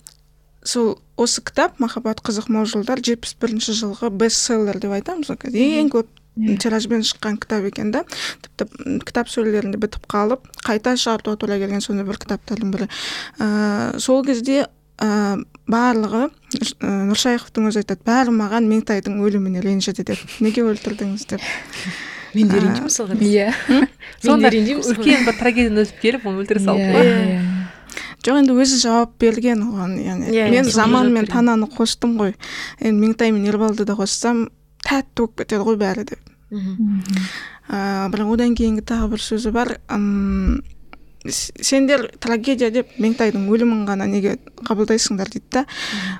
[0.64, 5.91] сол осы кітап махаббат қызық мол жылдар жетпіс бірінші жылғы бестселлер деп айтамыз ғой ең
[5.93, 8.03] көп тиражбен шыққан кітап екен да.
[8.43, 12.89] Тіпті кітап сөрелерінде бітіп қалып қайта шығартуға тура келген сондай бір кітаптардың бірі.
[13.39, 14.64] Ә, сол кезде
[14.99, 15.39] ә,
[15.71, 20.25] барлығы ә, нұршайықовтың өзі айтады бәрі маған меңтайдың өліміне ренжіді деп.
[20.45, 21.45] Неге өлтірдіңіз деп?
[22.35, 23.53] Мен де ренжимін мысалға иә.
[24.25, 27.41] Сонда үлкен бір трагедияны өтіп келіп оны өлтіре салды иә, ғой иә.
[28.27, 30.33] жоқ енді өзі жауап берген оған яғни.
[30.35, 32.35] Иә, мен иә, заман мен тананы қостым ғой.
[32.81, 34.49] Енді меңтай мен ерболды да қоссам
[34.83, 37.03] тәтті болып кетеді ғой бәрі деп мхм.
[38.12, 39.77] бірақ одан кейінгі тағы бір сөзі бар.
[41.29, 45.64] Сендер трагедия деп меңтайдың өлімін ғана неге қабылдайсыңдар дейді да.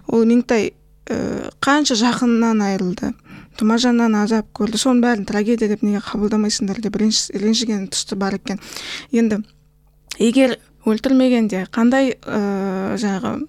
[0.09, 0.73] Ол меңтай
[1.07, 3.13] ә, қанша жақынынан айырылды
[3.61, 4.81] тұмажаннан азап көрді.
[4.81, 8.61] Соның бәрін трагедия деп неге қабылдамайсыңдар деп ренж- ренжіген тұсы бар екен.
[9.13, 9.43] Енді
[10.19, 13.49] егер өлтірмегенде қандай ә, жаңағы ә,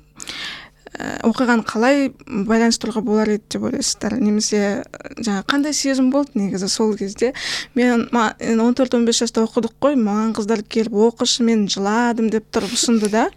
[1.25, 4.15] оқиғаны қалай байланыстыруға болар еді деп ойлайсыздар?
[4.21, 7.33] Немесе ә, жаңағы қандай сезім болды негізі сол кезде?
[7.75, 12.47] Мен он төрт он бес жаста оқыдық қой маған қыздар келіп оқышы мен жыладым деп
[12.53, 13.27] тұрып ұсынды да.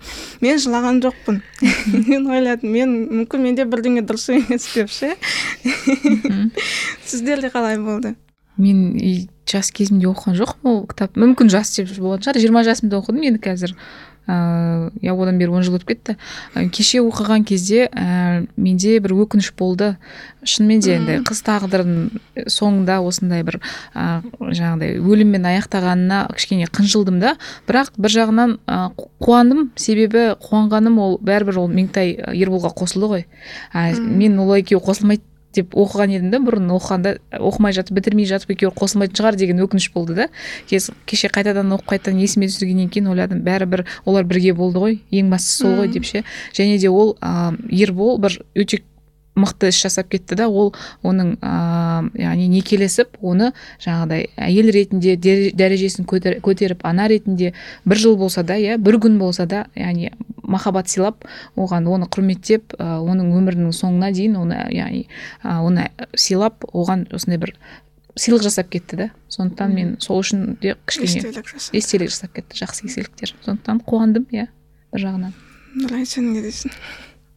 [0.41, 1.43] Мен жылаған жоқпын.
[2.11, 5.15] Мен ойладым мен мүмкін менде бірдеңе дұрыс емес деп ше?
[7.09, 8.15] Сіздерде қалай болды?
[8.59, 11.17] Мен жас кезімде оқыған жоқпын ол кітап.
[11.19, 12.41] Мүмкін жас деп болатын шығар.
[12.43, 13.75] Жиырма жасымда оқыдым енді қазір
[14.29, 16.17] ыыы иә одан бері он жыл өтіп кетті.
[16.55, 19.97] Ә, кеше оқыған кезде ә, менде бір өкініш болды.
[20.45, 21.95] Шынымен де енді қыз тағдырын
[22.47, 23.59] соңында осындай бір
[23.95, 27.35] ә, жаңағыдай өліммен аяқтағанына кішкене қынжылдым да.
[27.67, 29.71] Бірақ бір жағынан ә, қу- қуандым.
[29.77, 33.27] Себебі қуанғаным ол бәрібір ол меңтай ә, ерболға қосылды ғой.
[33.75, 35.25] Ә, мен ол екеуі қосылмайды
[35.57, 39.89] деп оқыған едім да бұрын оқығанда оқымай жатып бітірмей жатып екеуі қосылмайтын шығар деген өкініш
[39.95, 40.29] болды да.
[40.69, 45.65] Кеше қайтадан оқып қайтадан есіме түсіргеннен кейін ойладым бәрібір олар бірге болды ғой ең бастысы
[45.65, 46.25] сол ғой деп ше.
[46.53, 48.83] Және де ол ә, ербол бір өте
[49.39, 53.53] мықты іс жасап кетті да ол оның ыыы яғни некелесіп оны
[53.85, 59.19] жаңағыдай әйел ретінде дәрежесін көтер- көтеріп ана ретінде бір жыл болса да иә бір күн
[59.19, 60.13] болса да яғни
[60.43, 61.27] махаббат сыйлап
[61.57, 65.07] оған оны құрметтеп оның өмірінің соңына дейін оны яғни
[65.45, 67.55] оны сыйлап оған осындай бір
[68.19, 69.11] сыйлық жасап кетті да.
[69.31, 73.35] Сондықтан мен сол үшін де кішкене естелік жасап естелік жасап кетті жақсы естеліктер.
[73.45, 74.49] Сондықтан қуандым иә
[74.93, 75.37] бір жағынан.
[75.79, 76.73] Нұрай сен не дейсің?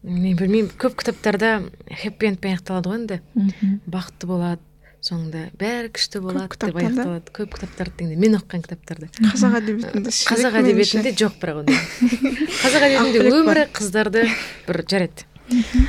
[0.02, 3.18] Мен білмеймін көп кітаптарда хэппи эндпен аяқталады ғой енді.
[3.86, 4.62] Бақытты болады
[5.02, 6.86] соңында бәрі күшті болады деп кітаптарда?
[6.86, 7.34] аяқталады.
[7.34, 9.10] Көп кітаптарды дегенде мен оқыған кітаптарда.
[9.18, 11.80] Қазақ әдебиетінде қазақ әдебиетінде жоқ бірақ ондай
[12.62, 14.24] қазақ әдебиетінде өмірі қыздарды
[14.68, 15.26] бір жарайды.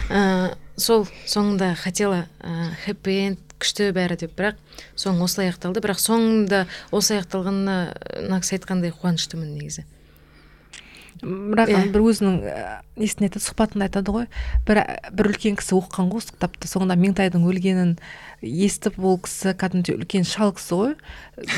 [0.10, 2.26] Ә, сол соңында хотела
[2.88, 4.34] хэппи энд күшті бәрі деп.
[4.38, 4.58] Бірақ
[4.98, 5.84] соңы осылай аяқталды.
[5.84, 7.78] Бірақ соңында осылай аяқталғанына
[8.26, 9.86] мына кісі айтқандай қуаныштымын негізі.
[11.22, 11.82] Бірақ Иә.
[11.94, 14.26] бір өзінің ә, несін айтады сұхбатында айтады ғой
[14.68, 14.82] бір
[15.14, 17.96] бір үлкен кісі оқыған ғой осы кітапты соңында меңтайдың өлгенін
[18.42, 20.96] естіп ол кісі кәдімгідей үлкен шал кісі ғой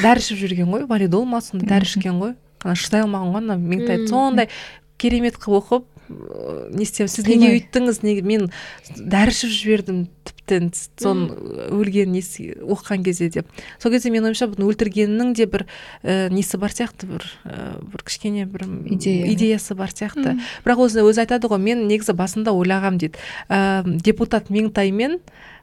[0.03, 2.35] дәрі ішіп жүрген ғой валидол ма сондай дәрі ішкен ғой
[2.75, 4.09] шыдай алмаған ғой ана меңтайды Мм.
[4.09, 4.49] сондай
[4.97, 8.49] керемет қылып оқып не істеп сіз неге өйттіңіз неге мен
[8.97, 9.99] дәрі ішіп жібердім
[10.45, 10.69] тіптен
[11.01, 13.49] соның өлген несі оқыған кезде деп.
[13.81, 15.65] Сол кезде менің ойымша бұны өлтіргеннің де бір
[16.05, 17.57] і несі бар сияқты бір і
[17.93, 19.25] бір кішкене бір Идея.
[19.33, 19.73] идеясы.
[19.75, 20.37] бар сияқты.
[20.65, 23.17] Бірақ өзі өзі айтады ғой мен негізі басында ойлағам дейді.
[23.49, 25.19] Ә, депутат меңтаймен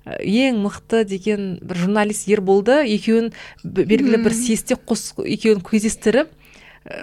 [0.06, 3.32] ә, ең мықты деген бір журналист ерболды екеуін
[3.62, 6.41] белгілі бір съезде қос екеуін кездестіріп ә,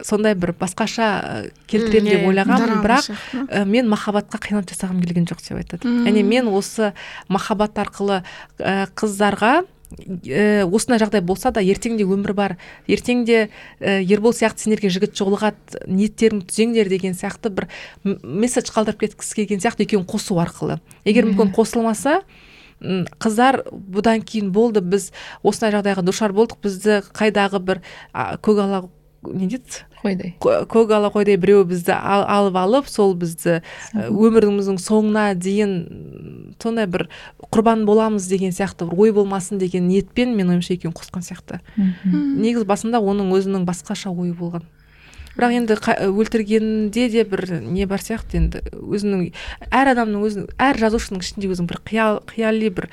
[0.03, 2.81] сондай бір басқаша ә, келтіремін деп ойлағанмын.
[2.83, 3.09] бірақ
[3.47, 5.87] ә, мен махаббатқа қиянат жасағым келген жоқ деп айтады.
[6.07, 6.93] Яғни мен осы
[7.27, 8.23] махаббат арқылы
[8.59, 9.63] ә, қыздарға
[10.27, 12.57] ә, осындай жағдай болса да ертең де өмір бар
[12.87, 13.49] ертең де
[13.79, 17.69] ә, ербол сияқты сендерге жігіт жолығады ниеттерің түзеңдер деген сияқты бір
[18.03, 20.79] месседж қалдырып кеткісі келген сияқты екеуін қосу арқылы.
[21.05, 22.19] Егер мүмкін қосылмаса
[23.19, 25.09] қыздар бұдан кейін болды біз
[25.43, 27.81] осындай жағдайға душар болдық бізді қайдағы бір
[28.13, 28.85] а, көкала
[29.23, 29.83] не дейді?
[29.99, 30.33] Қойдай.
[30.39, 33.59] Көкала қойдай біреу бізді ал- алып алып сол бізді
[33.93, 37.09] өміріміздің соңына дейін сондай бір
[37.51, 41.59] құрбан боламыз деген сияқты бір ой болмасын деген ниетпен менің ойымша екеуін қосқан сияқты.
[42.07, 44.63] Негізі басында оның өзінің басқаша ойы болған.
[45.35, 45.75] Бірақ енді
[46.09, 49.29] өлтіргенде де бір не бар сияқты енді өзінің
[49.71, 52.89] әр адамның өзінің әр жазушының ішінде өзінің бір қиял қияли бір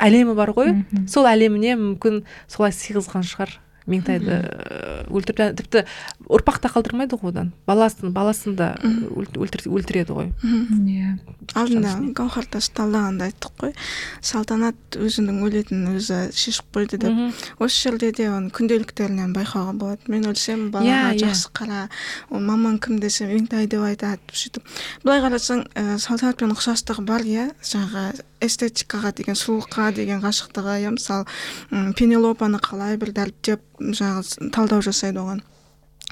[0.00, 0.72] әлемі бар ғой.
[0.72, 1.08] Мхм.
[1.08, 3.58] сол әлеміне мүмкін солай сыйғызған шығар.
[3.90, 5.84] Меңтайды э, өлтіріп тіпті
[6.30, 7.52] ұрпақ та қалдырмайды ғой одан.
[7.66, 10.30] Баласын баласын да өлтіреді ғой.
[10.42, 11.16] Иә.
[11.58, 13.74] Алдында гауһартас талдағанда айттық қой.
[14.22, 17.42] Салтанат өзінің өлетінін өзі шешіп қойды деп.
[17.58, 20.12] Осы жерде де оның күнделіктерінен байқауға болады.
[20.12, 21.86] Мен өлсем балаға yeah, жақсы қара
[22.30, 24.66] ол мамаң кім десе меңтай деп айтады сөйтіп
[25.04, 27.48] былай қарасаң ә, салтанатпен ұқсастығы бар иә?
[27.66, 35.22] Жаңағы эстетикаға деген сұлулыққа деген ғашықтығы иә мысалы пенелопаны қалай бір дәріптеп жаңағы талдау жасайды
[35.22, 35.42] оған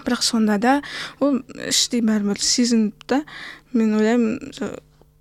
[0.05, 0.79] бірақ сонда да
[1.21, 3.23] ол іштей бәрібір сезініп та
[3.73, 4.39] мен ойлаймын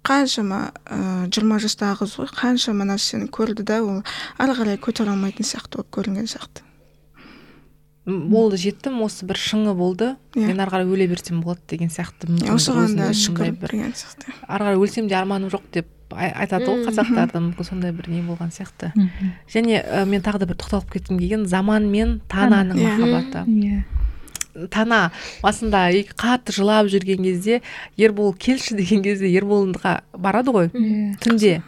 [0.06, 4.02] қаншама ыыы жиырма жастағы қыз ғой қаншама нәрсені көрді да ол
[4.38, 6.64] ары қарай көтере алмайтын сияқты болып көрінген сияқты
[8.06, 10.48] болды жеттім осы бір шыңы болды yeah.
[10.48, 10.48] Иә.
[10.48, 15.20] мен ары қарай өле берсем болады деген сияқты осыған да шүкір ары қарай өлсем де
[15.20, 18.92] арманым жоқ деп айтады ғой қазақтарда мүмкін сондай бір не болған сияқты.
[19.52, 22.96] Және ә, мен тағы да бір тоқталып кеткім келген заман мен тананың иә.
[22.98, 23.44] махаббаты.
[23.50, 24.68] Иә.
[24.74, 25.12] Тана
[25.44, 27.62] басында қатты жылап жүрген кезде
[27.98, 31.14] ербол келші деген кезде ерболға барады ғой yeah.
[31.22, 31.62] түнде.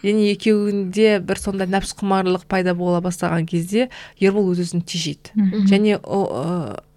[0.00, 5.34] Және екеуінде бір сондай нәпсіқұмарлық пайда бола бастаған кезде ербол өз өзін тежейді.
[5.68, 5.98] Және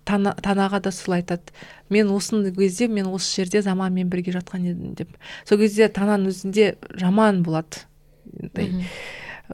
[0.05, 1.53] тана, танаға да солай айтады
[1.89, 5.09] мен осы кезде мен осы жерде заманмен бірге жатқан едім деп.
[5.45, 7.83] Сол кезде тананың өзінде жаман болады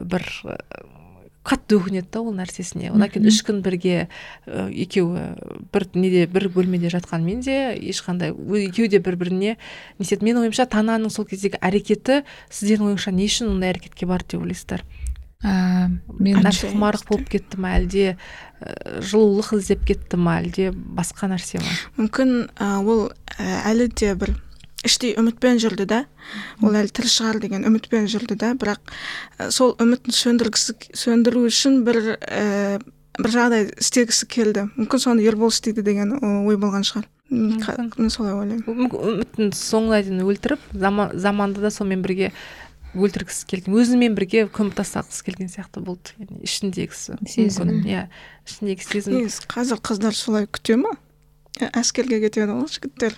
[0.00, 0.26] бір
[1.40, 2.90] қатты өкінеді да ол нәрсесіне.
[2.92, 4.08] Одан кейін үш күн бірге
[4.46, 5.22] екеуі
[5.72, 7.56] бір неде бір бөлмеде жатқанмен де
[7.90, 10.26] ешқандай екеуі де бір біріне не істеді.
[10.28, 12.22] Менің ойымша тананың сол кездегі әрекеті
[12.52, 14.84] сіздердің ойыңызша не үшін ондай әрекетке барды деп ойлайсыздар?
[15.42, 18.14] Мен нәпсіқұмарлық болып кетті ма әлде
[18.60, 21.74] жылулық іздеп кетті ма әлде басқа нәрсе ма?
[21.96, 22.34] Мүмкін
[22.84, 23.06] ол
[23.40, 24.34] әлі де бір
[24.84, 26.04] іштей үмітпен жүрді да.
[26.60, 28.52] Ол әлі тірі шығар деген үмітпен жүрді да.
[28.60, 28.92] Бірақ
[29.52, 32.80] сол үмітін сөндіргісі сөндіру үшін бір ә,
[33.16, 34.68] бір жағдай істегісі келді.
[34.76, 37.08] Мүмкін соны ербол істейді деген ой болған шығар.
[37.30, 38.88] Мен солай ойлаймын.
[38.90, 42.32] Үмітін соңына дейін өлтіріп заманды да сонымен бірге
[42.94, 43.76] өлтіргісі келген.
[43.78, 46.14] Өзімен бірге көміп тастағысы келген сияқты болды.
[46.18, 48.06] Яғни ішіндегісі сезім иә
[48.48, 50.96] ішіндегі сезім қазір қыздар солай күте ма?
[51.60, 53.16] Әскерге кетеді ғой жігіттер?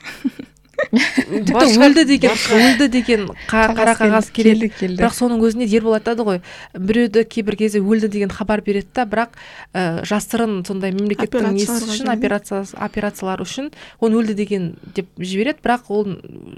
[0.91, 4.71] Тіпті өлді деген өлді деген қара қағаз келеді.
[4.99, 6.41] бірақ соның өзіне ербол айтады ғой.
[6.75, 9.37] Біреуді кейбір кезде өлді деген хабар береді да бірақ
[9.75, 13.71] ә, жасырын сондай мемлекеттің несі үшін операция операциялар үшін
[14.01, 16.17] оны өлді деген деп жібереді бірақ ол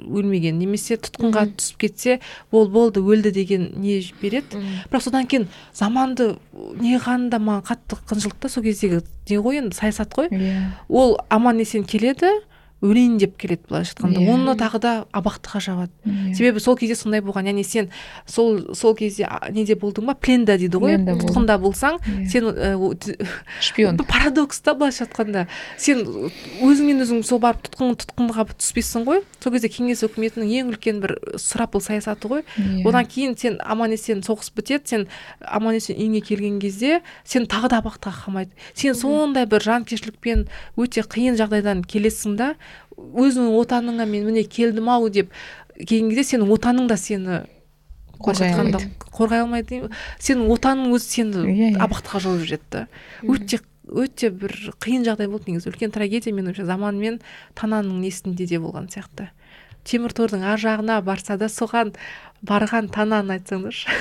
[0.09, 0.59] өлмеген.
[0.59, 2.21] Немесе тұтқынға түсіп кетсе
[2.51, 4.63] ол болды өлді деген не береді.
[4.91, 6.35] Бірақ содан кейін заманды
[6.81, 10.29] не да маған қатты қынжылды да сол кездегі не ғой енді саясат қой.
[10.31, 10.73] Иә.
[10.89, 12.33] Ол аман есен келеді
[12.85, 14.29] өлейін деп келеді былайша айтқанда yeah.
[14.29, 14.35] Иә.
[14.35, 16.31] оны тағы да абақтыға жабады yeah.
[16.31, 16.35] Иә.
[16.35, 17.89] себебі сол кезде сондай болған яғни сен
[18.27, 22.21] сол сол кезде неде болдың ба пленда дейді ғой тұтқында болсаң yeah.
[22.21, 22.29] Иә.
[22.29, 23.17] сен ә,
[23.61, 25.47] шпион парадокс та былайша айтқанда
[25.79, 26.05] сен
[26.61, 31.17] өзіңмен өзің сол барып тұтқын тұтқынға түспейсің ғой сол кезде кеңес өкіметінің ең үлкен бір
[31.41, 32.85] сұрапыл саясаты ғой yeah.
[32.89, 35.09] одан кейін сен аман есен соғыс бітеді сен
[35.41, 40.47] аман есен үйіңе келген кезде сен тағы да абақтыға қамайды сен сондай бір жанкештілікпен
[40.77, 42.55] өте қиын жағдайдан келесің да
[42.97, 45.33] өзіңнің отаныңа мен міне келдім ау деп
[45.79, 47.43] келген кезде сенің отаның да сені
[48.23, 48.91] қорғай алмайды.
[49.15, 49.81] қорғай алмайды.
[50.23, 51.79] Сенің отаның өзі сені иә, иә.
[51.85, 52.87] абақтыға жауып жібереді да
[53.27, 55.71] өте өте бір қиын жағдай болды негізі.
[55.73, 57.21] Үлкен трагедия менің ойымша заман мен
[57.59, 59.29] тананың несінде де болған сияқты.
[59.85, 61.93] Темір тордың ар жағына барса да соған
[62.47, 63.93] барған тананы айтсаңдаршы.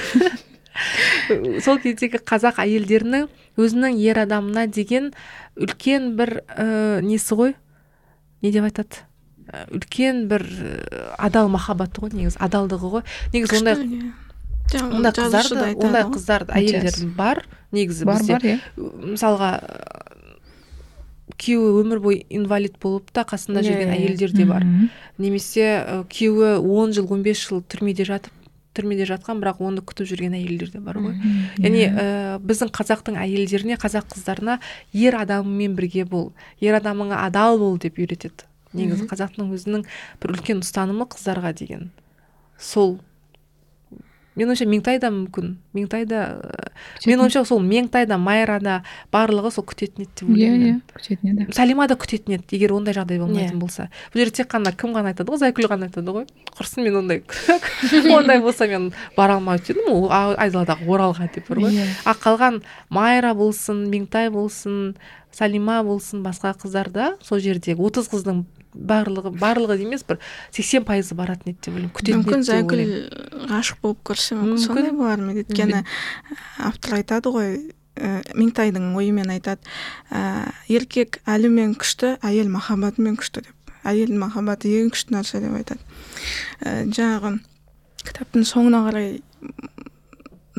[1.66, 3.28] Сол кездегі қазақ әйелдерінің
[3.60, 5.12] өзінің ер адамына деген
[5.60, 7.54] үлкен бір ә, несі ғой?
[8.44, 9.04] Не деп айтады.
[9.48, 10.76] Э, үлкен бір э,
[11.18, 13.06] адал махаббаты ғой негізі адалдығы ғой.
[13.34, 14.12] Негізі ондай иә.
[14.84, 17.44] ондай қыздарды ондай қыздар әйелдер бар.
[17.72, 18.60] Негізі бар бар иә.
[18.78, 19.52] мысалға
[21.40, 24.68] күйеуі өмір бойы инвалид болып та қасында жүрген әйелдер де бар.
[25.18, 28.43] Немесе күйеуі он жыл он бес жыл түрмеде жатып
[28.74, 31.16] түрмеде жатқан бірақ оны күтіп жүрген әйелдер де бар ғой.
[31.62, 32.06] Яғни ә,
[32.44, 34.60] біздің қазақтың әйелдеріне қазақ қыздарына
[34.94, 38.50] ер адамымен бірге бол ер адамыңа адал бол деп үйретеді.
[38.74, 39.86] Негізі қазақтың өзінің
[40.24, 41.92] бір үлкен ұстанымы қыздарға деген.
[42.58, 42.98] Сол
[44.38, 45.56] менің ойымша меңтай да мүмкін.
[45.78, 46.22] Меңтай да
[47.06, 48.80] менің ойымша сол меңтай да майра да
[49.14, 51.48] барлығы сол күтетін еді деп ойлаймын иә иә күтетін еді.
[51.58, 53.90] Сәлима да күтетін еді егер ондай жағдай болмайтын болса.
[54.14, 56.28] Бұл жерде тек қана кім ғана айтады ғой зайкүл ғана айтады ғой.
[56.58, 57.24] Құрсын мен ондай
[58.18, 61.84] ондай болса мен бара өтер едім айдаладағы оралға деп бар ғой.
[62.06, 64.96] А қалған майра болсын меңтай болсын
[65.34, 68.44] салима болсын басқа қыздар да сол жердегі отыз қыздың
[68.74, 70.20] барлығы барлығы емес бір
[70.56, 72.84] сексен пайызы баратын еді деп ойлаймын күтетін мүмкін зайкүл
[73.52, 75.84] ғашық болып көрсе мүмкін сондай болар ма өйткені
[76.70, 77.56] автор айтады ғой
[77.96, 79.62] ә, меңтайдың ойымен айтады
[80.10, 83.74] ә, еркек әлімен күшті әйел махаббатымен күшті деп.
[83.84, 85.84] Әйелдің махаббаты ең күшті нәрсе деп айтады.
[86.64, 87.36] Ә, жаңағы
[88.08, 89.18] кітаптың соңына қарай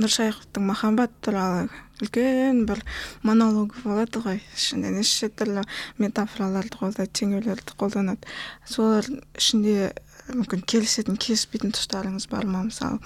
[0.01, 1.68] нұршайықовтың махаббат туралы
[2.03, 2.80] үлкен бір
[3.22, 4.40] монолог болады ғой.
[4.57, 5.62] Ішінде неше түрлі
[6.03, 8.26] метафораларды қолдайды теңеулерді қолданады.
[8.66, 9.07] Солар
[9.38, 9.92] ішінде
[10.32, 12.64] мүмкін келісетін келіспейтін тұстарыңыз бар ма?
[12.66, 12.99] Мысалы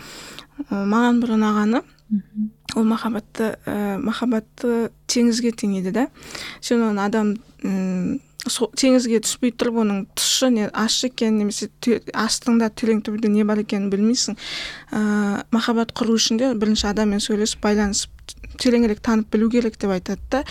[0.70, 1.82] маған бір ұнағаны
[2.76, 6.07] ол махаббатты ә, махаббатты теңізге теңейді да.
[6.61, 7.34] Сен оны адам
[8.47, 11.68] теңізге түспей тұрып оның тұщы не ащы екенін немесе
[12.14, 14.39] астыңда терең түбінде не бар екенін білмейсің.
[14.95, 15.01] Ә,
[15.51, 18.14] махаббат құру үшін де бірінші адаммен сөйлесіп байланысып
[18.59, 20.43] тереңірек танып білу керек деп айтады да.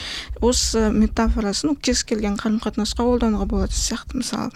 [0.42, 4.22] Осы метафорасын кез келген қарым қатынасқа қолдануға болады сияқты.
[4.22, 4.52] Мысалы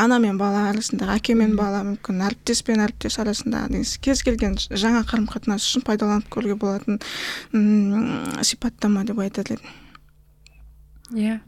[0.00, 5.04] ана мен бала арасындағы әке мен бала мүмкін әріптес пен әріптес арасындағы кез келген жаңа
[5.06, 7.00] қарым қатынас үшін пайдаланып көруге болатын
[8.42, 9.83] сипаттама деп айтар едім
[11.14, 11.40] иә.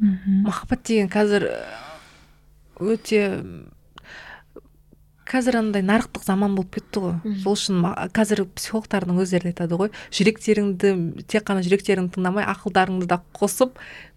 [0.47, 1.51] Махаббат деген қазір
[2.81, 3.23] өте
[5.27, 7.15] қазір андай нарықтық заман болып кетті ғой.
[7.43, 7.83] Сол үшін
[8.15, 10.93] қазір психологтардың өздері айтады ғой жүректеріңді
[11.27, 13.75] тек қана жүректеріңді тыңдамай ақылдарыңды да қосып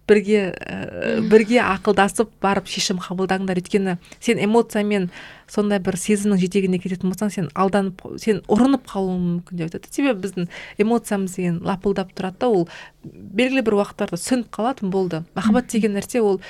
[0.08, 3.60] бірге ә, бірге ақылдасып барып шешім қабылдаңдар.
[3.60, 5.10] Өйткені сен эмоциямен
[5.50, 9.90] сондай бір сезімнің жетегіне кететін болсаң сен алданып сен ұрынып қалуың мүмкін деп айтады.
[9.90, 10.48] Себебі біздің
[10.82, 12.66] эмоциямыз деген лапылдап тұрады да ол
[13.02, 15.22] белгілі бір уақыттарда сөніп қалады болды.
[15.34, 16.40] Махаббат деген нәрсе ол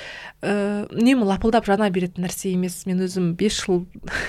[0.41, 2.83] ә, үнемі лапылдап жана беретін нәрсе емес.
[2.85, 3.85] Мен өзім бес жыл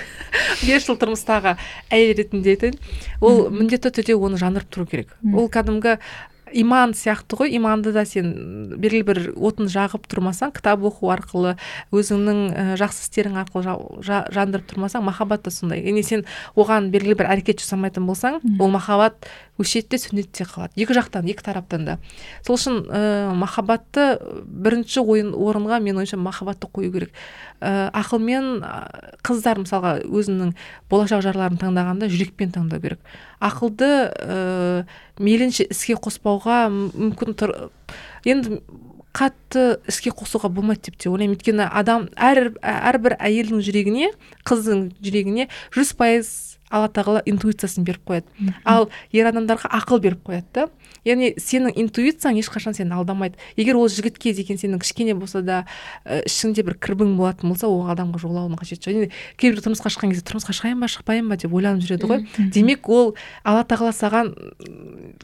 [0.65, 1.57] бес жыл тұрмыстағы
[1.93, 2.77] әйел ретінде айтайын.
[3.21, 5.17] Ол міндетті түрде оны жандырып тұру керек.
[5.33, 5.99] Ол кәдімгі
[6.53, 11.55] иман сияқты ғой иманды да сен белгілі бір отын жағып тұрмасаң кітап оқу арқылы
[11.93, 15.83] өзіңнің жақсы істерің арқылы жа, жандырып тұрмасаң махаббат та сондай.
[15.83, 16.25] Яғни сен
[16.55, 19.27] оған белгілі бір әрекет жасамайтын болсаң ол махаббат
[19.61, 20.73] өшеді де сөнеді де қалады.
[20.81, 21.97] Екі жақтан екі тараптан да.
[22.45, 27.13] Сол үшін ә, махаббатты бірінші ойын орынға мен ойымша махаббатты қою керек.
[27.61, 28.63] Ә, ақылмен
[29.21, 30.55] қыздар мысалға өзінің
[30.89, 33.13] болашақ жарларын таңдағанда жүрекпен таңдау керек.
[33.43, 34.85] Ақылды ә,
[35.19, 37.53] мейлінше іске қоспауға мүмкін тұр.
[38.25, 38.61] Енді
[39.13, 41.37] қатты іске қосуға болмайды деп те ойлаймын.
[41.37, 44.09] Өйткені адам әр әрбір әйелдің жүрегіне
[44.47, 46.31] қыздың жүрегіне жүз пайыз
[46.73, 48.53] алла тағала интуициясын беріп қояды.
[48.65, 50.65] Ал ер адамдарға ақыл беріп қояды да.
[51.05, 53.37] Яғни сенің интуицияң ешқашан сені алдамайды.
[53.57, 55.63] Егер ол жігітке деген сенің кішкене болса да
[56.05, 60.55] ішіңде бір кірбің болатын болса ол адамға жолауының қажеті жоқ кейбір тұрмысқа шыққан кезде тұрмысқа
[60.55, 61.37] шығайын ба шықпайын ба?
[61.37, 62.25] деп ойланып жүреді ғой.
[62.53, 63.13] Демек ол
[63.43, 64.33] алла тағала саған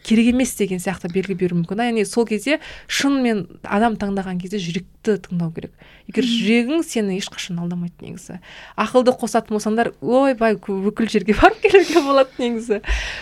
[0.03, 1.89] керек емес деген сияқты белгі беруі мүмкін да.
[1.89, 5.73] Яғни сол кезде шынымен адам таңдаған кезде жүректі тыңдау керек.
[6.09, 8.39] Егер жүрегің сені ешқашан алдамайды негізі.
[8.79, 12.79] Ақылды қосатын болсаңдар ойбай бүкіл жерге барып келуге болады негізі.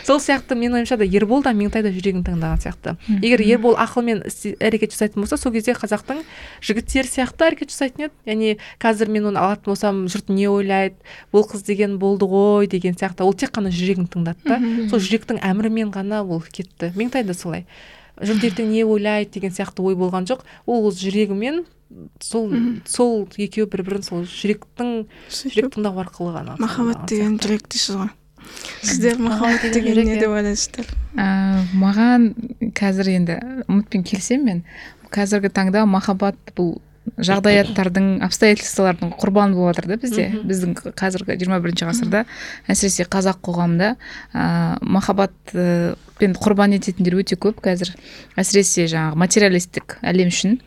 [0.07, 2.95] Сол сияқты менің ойымша да ербол да меңтай да жүрегін таңдаған сияқты.
[3.19, 4.23] Егер ербол ақылмен
[4.63, 6.23] әрекет жасайтын болса сол кезде қазақтың
[6.63, 8.15] жігіттері сияқты әрекет жасайтын еді.
[8.31, 10.95] Яғни қазір мен оны алатын болсам жұрт не ойлайды?
[11.35, 13.27] Бұл қыз деген болды ғой деген сияқты.
[13.27, 14.61] Ол тек қана жүрегін тыңдады да.
[14.88, 16.93] Сол жүректің әмірімен ғана ол кетті.
[16.95, 17.67] Меңтай да солай.
[18.17, 19.35] Жұрт ертең не ойлайды?
[19.38, 20.41] деген сияқты ой болған жоқ.
[20.65, 21.65] Ол жүрегімен
[22.23, 22.51] сол
[22.85, 28.11] сол екеуі бір бірін сол жүректің жүрек тыңдау арқылы ғана махаббат деген жүрек дейсіз ғой.
[28.81, 32.31] Сіздер махаббат деген не деп ойлайсыздар маған
[32.77, 34.61] қазір енді үмітпен келісемін мен
[35.13, 36.77] қазіргі таңда махаббат бұл
[37.15, 40.25] жағдаяттардың обстоятельстволардың құрбаны болып жатыр да бізде.
[40.47, 42.23] Біздің қазіргі 21 бірінші ғасырда
[42.69, 43.93] әсіресе қазақ қоғамында
[44.33, 47.93] ә, махаббатпен құрбан ететіндер өте көп қазір.
[48.38, 50.59] Әсіресе жаңағы материалистік әлем үшін.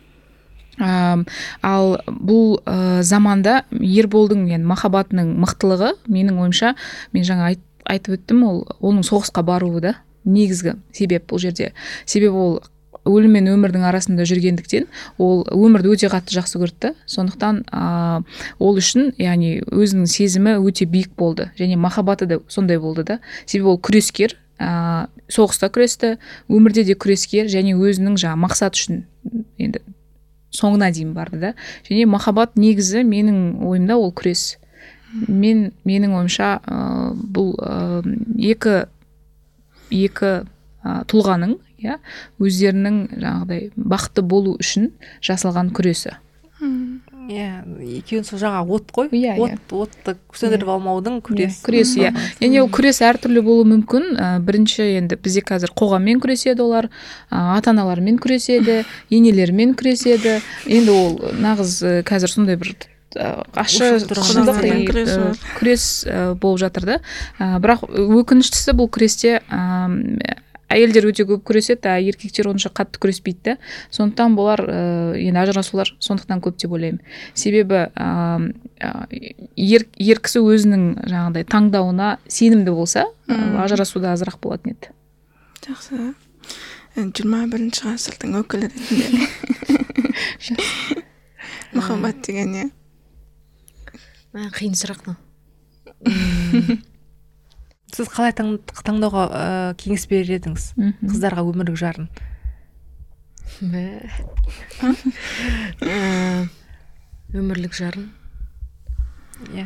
[0.79, 1.23] Ә,
[1.61, 6.75] ал бұл ә, заманда ерболдың енді махаббатының мықтылығы менің ойымша
[7.13, 9.95] мен жаңа айт, айтып өттім ол оның соғысқа баруы да
[10.25, 11.71] негізгі себеп бұл жерде.
[12.05, 12.61] Себебі ол
[13.07, 14.85] өлім мен өмірдің арасында жүргендіктен
[15.21, 18.21] ол өмірді өте қатты жақсы көрді сондықтан ә,
[18.61, 23.19] ол үшін яғни өзінің сезімі өте биік болды және махаббаты да сондай болды да.
[23.45, 26.17] Себебі ол күрескер ә, соғыста күресті
[26.49, 29.03] өмірде де күрескер және өзінің жаңағы мақсат үшін
[29.57, 29.81] енді
[30.55, 31.53] соңына дейін барды да.
[31.87, 34.57] Және махаббат негізі менің ойымда ол күрес.
[35.27, 36.79] Мен менің ойымша ә,
[37.15, 38.01] бұл ә,
[38.39, 38.85] екі
[39.91, 40.31] екі
[40.83, 41.97] ә, тұлғаның иә
[42.41, 44.91] өздерінің жаңағыдай бақытты болу үшін
[45.25, 46.15] жасалған күресі.
[47.29, 47.61] Иә
[47.99, 49.09] екеуін сол жаңа от қой.
[49.13, 51.95] Иә от отты сөндіріп алмаудың күресі күрес.
[51.99, 52.13] иә.
[52.41, 54.07] Және ол күрес әртүрлі болуы мүмкін.
[54.15, 56.89] Ә, бірінші енді бізде қазір қоғаммен күреседі олар
[57.29, 60.39] ә, ата аналармен күреседі енелерімен күреседі.
[60.65, 62.75] Енді ол нағыз қазір сондай бір
[63.59, 63.97] ащы
[65.59, 65.87] күрес
[66.39, 66.99] болып жатыр да.
[67.39, 69.41] Бірақ өкініштісі бұл күресте
[70.71, 73.57] әйелдер өте көп күреседі а еркектер онша қатты күреспейді да
[73.93, 74.79] сондықтан болар ә,
[75.19, 77.01] енді ажырасулар сондықтан көп деп ойлаймын.
[77.33, 78.51] Себебі ә,
[79.55, 84.93] ер, ер кісі өзінің жаңағыдай таңдауына сенімді болса ажырасуда азырақ болатын еді.
[85.67, 86.13] Жақсы.
[86.95, 89.27] Жиырма бірінші ғасырдың өкілі ретінде
[91.77, 92.65] махаббат деген не?
[94.33, 95.13] Қиын сұрақ
[97.95, 99.29] сіз қалай таңдауға ә,
[99.79, 100.63] кеңес берер едіңіз
[101.01, 102.07] қыздарға өмірлік жарын?
[107.31, 108.05] Өмірлік жарын?
[109.51, 109.65] Иә.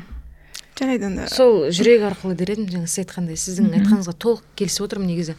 [0.80, 1.28] жарайды онда.
[1.32, 5.34] Сол жүрек арқылы дер едім жаңа сіз айтқандай сіздің айтқаныңызға толық келісіп отырмын негізі.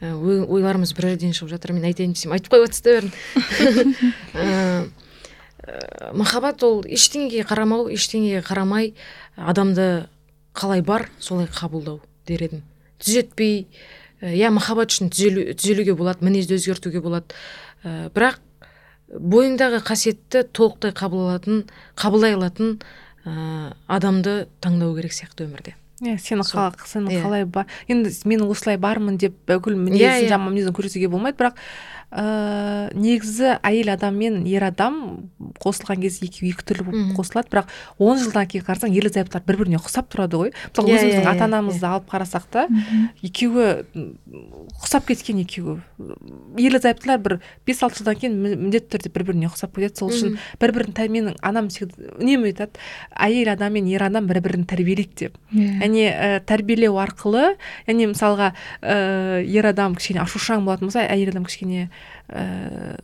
[0.00, 3.10] Ойларымыз бір жерден шығып жатыр мен айтайын десем айтып қойып жатсыз да бәрін
[6.16, 8.84] махаббат ол ештеңеге қарамау ештеңеге қарамай
[9.36, 10.08] адамды
[10.56, 12.00] қалай бар солай қабылдау.
[12.28, 12.62] Дер едім
[13.02, 13.66] түзетпей
[14.20, 17.34] иә махаббат үшін түзелу, түзелуге болады мінезді өзгертуге болады
[17.84, 18.40] ә, бірақ
[19.08, 21.66] бойыңдағы қасиетті толықтай қабыл алатын
[21.98, 22.78] қабылдай алатын
[23.24, 27.22] ә, адамды таңдау керек сияқты өмірде иә сені yeah.
[27.24, 30.28] қалай бар енді мен осылай бармын деп бүкіл мінезін yeah, yeah.
[30.34, 31.58] жаман мінезін көрсетуге болмайды бірақ
[32.10, 35.28] ә, негізі әйел адам мен ер адам
[35.60, 37.50] қосылған кезде екеуі екі түрлі болып қосылады.
[37.52, 40.52] Бірақ он жылдан кейін қарасаң ерлі зайыптылар бір біріне ұқсап тұрады ғой.
[40.70, 41.96] Мысалы yeah, өзіміздің yeah, ата анамызды yeah.
[41.98, 42.66] алып қарасақ та
[43.26, 43.68] екеуі
[44.78, 45.78] ұқсап кеткен екеуі.
[46.56, 47.36] Ерлі зайыптылар бір
[47.68, 51.38] бес алты жылдан кейін міндетті түрде бір біріне ұқсап кетеді сол үшін бір бірін менің
[51.44, 52.80] анам үнемі айтады
[53.12, 55.38] әйел адам мен ер адам бір бірін тәрбиелейді деп.
[55.52, 57.56] Яғни ә, тәрбиелеу арқылы
[57.88, 61.88] яғни мысалға ә, ер адам кішкене ашушаң болатын болса әйел адам кішкене
[62.28, 62.98] ә,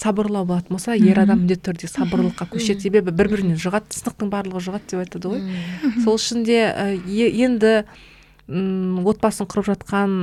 [0.00, 4.64] сабырлау болатын болса ер адам міндетті түрде сабырлыққа көшеді себебі бір бірінен жұғады сынықтың барлығы
[4.68, 5.44] жұғады деп айтады ғой.
[6.04, 7.84] Сол үшін де ә, енді
[8.48, 10.14] м отбасын құрып жатқан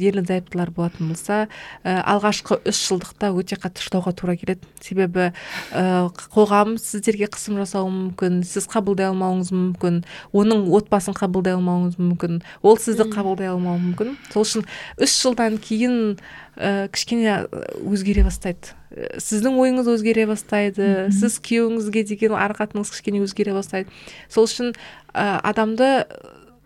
[0.00, 1.42] ерлі зайыптылар болатын болса
[1.84, 4.64] ә, алғашқы үш жылдықта өте қатты шыдауға тура келеді.
[4.80, 5.30] Себебі
[5.72, 10.02] ә, қоғам сіздерге қысым жасауы мүмкін сіз қабылдай алмауыңыз мүмкін
[10.32, 14.16] оның отбасын қабылдай алмауыңыз мүмкін ол сізді қабылдай алмауы мүмкін.
[14.32, 16.16] Сол үшін үш жылдан кейін
[16.56, 17.44] ә, кішкене
[17.84, 18.72] өзгере бастайды.
[18.90, 23.92] Сіздің ойыңыз өзгере бастайды сіз күйеуіңізге деген ар қатыныңыз кішкене өзгере бастайды.
[24.32, 24.72] Сол үшін
[25.14, 26.08] ә, адамды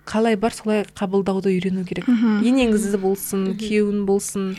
[0.07, 2.09] қалай бар солай қабылдауды үйрену керек.
[2.09, 4.53] Енеңізді болсын күйеуің болсын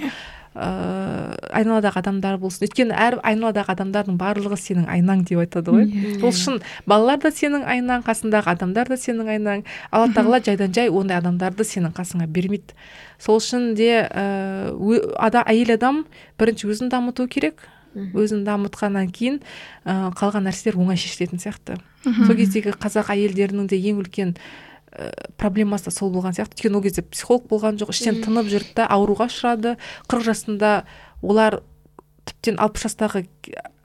[0.55, 2.63] ыыы айналадағы адамдар болсын.
[2.63, 5.89] Өйткені әр айналадағы адамдардың барлығы сенің айнаң деп айтады ғой.
[6.21, 9.65] Сол үшін балалар да сенің айнаң қасындағы адамдар да сенің айнаң.
[9.91, 12.71] Алла тағала жайдан жай ондай адамдарды сенің қасыңа бермейді.
[13.19, 16.05] Сол үшін де ыыы ада, әйел адам
[16.39, 17.67] бірінші өзін дамыту керек.
[17.95, 19.37] Өзін дамытқаннан кейін
[19.87, 21.77] ә, қалған нәрселер оңай шешілетін сияқты.
[22.03, 24.33] Сол кездегі қазақ әйелдерінің де ең үлкен
[24.95, 26.57] ә, проблемасы сол болған сияқты.
[26.57, 29.75] Өйткені ол кезде психолог болған жоқ іштен тынып жүрді да ауруға ұшырады.
[30.09, 30.71] Қырық жасында
[31.21, 31.61] олар
[32.25, 33.25] тіптен алпыс жастағы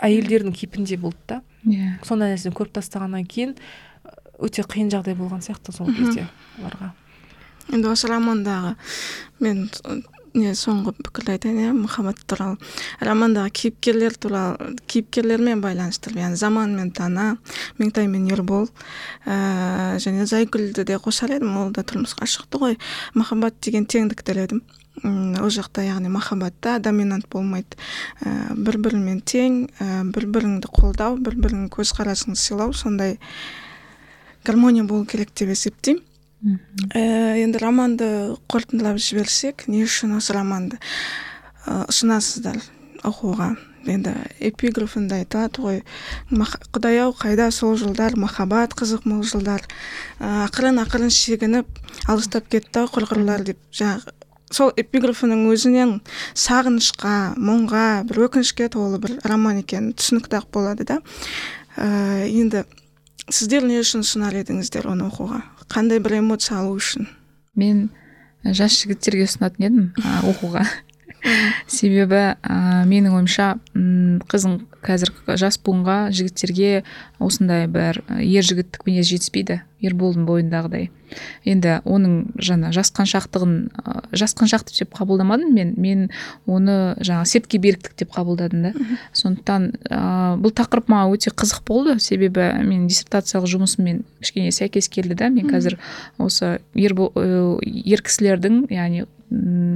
[0.00, 1.42] әйелдердің кейпінде болды да.
[1.66, 1.76] Иә.
[1.76, 1.96] Yeah.
[2.08, 3.56] сондай нәрсені көріп тастағаннан кейін
[4.40, 6.24] өте қиын жағдай болған сияқты сол кезде
[6.60, 6.94] оларға.
[7.68, 8.76] Енді осы романдағы
[9.44, 10.00] мен не
[10.34, 12.56] соңғы пікірді айтайын иә махаббат туралы
[13.02, 17.36] романдағы кейіпкерлер туралы кейіпкерлермен байланыстырып яғни заман мен тана
[17.78, 18.68] меңтай мен ербол
[19.26, 22.78] ә, және зайгүлді де қосар едім ол да тұрмысқа шықты ғой
[23.14, 24.62] махаббат деген теңдік тіледім
[25.02, 27.78] ол жақта яғни махаббатта доминант болмайды
[28.22, 33.18] ә, бір бірімен тең ә, бір біріңді қолдау бір біріңнің көзқарасыңды сыйлау сондай
[34.44, 36.04] гармония болу керек деп есептеймін
[36.40, 37.00] ә,
[37.40, 38.06] енді романды
[38.50, 40.78] қорытындылап жіберсек не үшін осы романды?
[41.66, 42.60] Ә, ұсынасыздар
[43.04, 43.54] оқуға?
[43.88, 44.12] Енді
[44.44, 45.78] эпиграфында айтады ғой.
[46.72, 48.16] Құдай ау қайда сол жылдар?
[48.20, 49.64] Махаббат қызық мол жылдар.
[50.18, 51.68] Ә, ақырын ақырын шегініп
[52.08, 53.60] алыстап кетті ау құрғырлар деп.
[53.72, 54.12] Жаңағы
[54.52, 55.94] сол эпиграфының өзінен
[56.34, 61.00] сағынышқа мұңға бір өкінішке толы бір роман екені түсінікті ақ болады да.
[61.76, 62.64] Ә, енді
[63.30, 65.44] сіздер не үшін ұсынар едіңіздер оны оқуға?
[65.70, 67.08] Қандай бір эмоция алу үшін?
[67.58, 67.88] Мен
[68.44, 69.90] жас жігіттерге ұсынатын едім
[70.28, 70.64] оқуға.
[71.68, 73.52] Себебі ә, менің ойымша
[74.30, 76.82] қызың қазір жас буынға жігіттерге
[77.20, 79.60] осындай бір ер жігіттік мінез жетіспейді.
[79.84, 80.88] Ерболдың бойындағыдай.
[81.44, 83.54] Енді оның жаңа жасқаншақтығын
[84.16, 86.08] жасқаншақтық деп қабылдамадым мен мен
[86.46, 88.72] оны жаңа сертке беріктік деп қабылдадым да.
[89.12, 90.02] Сондықтан ә,
[90.40, 91.98] бұл тақырып маған өте қызық болды.
[92.00, 95.30] Себебі мен диссертациялық жұмысыммен кішкене сәйкес келді да.
[95.30, 95.78] Мен қазір
[96.18, 99.06] осы ер, ер кісілердің яғни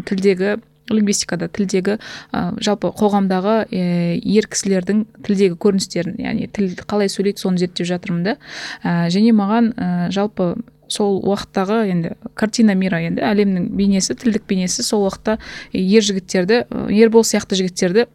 [0.09, 0.57] тілдегі
[0.93, 3.85] лингвистикада тілдегі ә, жалпы қоғамдағы ә,
[4.21, 8.37] ер кісілердің тілдегі көріністерін яғни тіл қалай сөйлейді соны зерттеп жатырмын да.
[8.83, 10.55] Ә, және маған ә, жалпы
[10.89, 15.39] сол уақыттағы енді картина мира енді әлемнің бейнесі тілдік бейнесі сол уақытта
[15.73, 18.07] ер жігіттерді ербол сияқты жігіттерді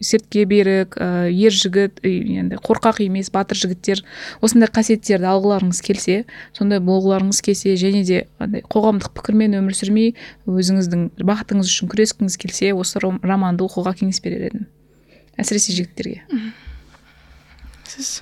[0.00, 4.04] сертке берік ер жігіт енді қорқақ емес батыр жігіттер
[4.40, 6.22] осындай қасиеттерді алғыларыңыз келсе
[6.56, 10.14] сондай болғыларыңыз келсе және де андай қоғамдық пікірмен өмір сүрмей
[10.46, 14.66] өзіңіздің бақытыңыз үшін күрескіңіз келсе осы романды оқуға кеңес берер едім.
[15.40, 16.22] Әсіресе жігіттерге.
[17.86, 18.20] Сіз?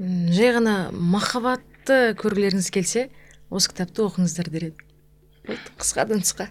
[0.00, 3.08] Жай ғана махаббатты көргілеріңіз келсе
[3.52, 4.86] осы кітапты оқыңыздар дер едім
[5.44, 6.46] болды қысқа да нұсқа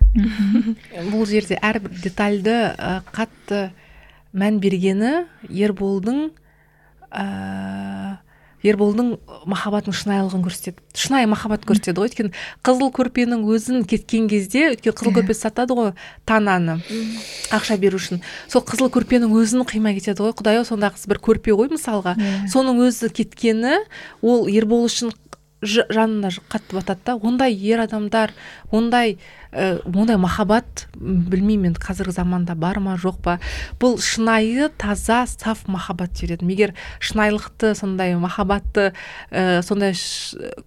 [1.11, 3.69] бұл жерде әрбір детальды ә, қатты
[4.37, 6.27] мән бергені ерболдың
[7.09, 8.19] ә,
[8.65, 9.13] ерболдың
[9.49, 10.83] махаббатының шынайылығын көрсетеді.
[10.97, 12.09] Шынайы махаббат көрсетеді ғой.
[12.09, 12.33] Өйткені
[12.65, 15.93] қызыл көрпенің өзін кеткен кезде өйткені қызыл көрпе сатады ғой
[16.27, 16.79] тананы
[17.55, 18.23] ақша беру үшін.
[18.51, 20.35] Сол қызыл көрпенің өзін қимай кетеді ғой.
[20.35, 22.17] Құдай ау сонда бір көрпе ғой мысалға.
[22.51, 23.79] Соның өзі кеткені
[24.21, 25.13] ол ербол үшін
[25.61, 27.15] жанына қатты батады да.
[27.15, 28.31] Ондай ер адамдар
[28.71, 29.17] ондай
[29.51, 33.37] ә, ондай махаббат білмеймін енді қазіргі заманда бар ма жоқ па.
[33.79, 38.93] Бұл шынайы таза саф махаббат деп едім егер шынайылықты сондай махаббатты
[39.31, 39.95] ә, сондай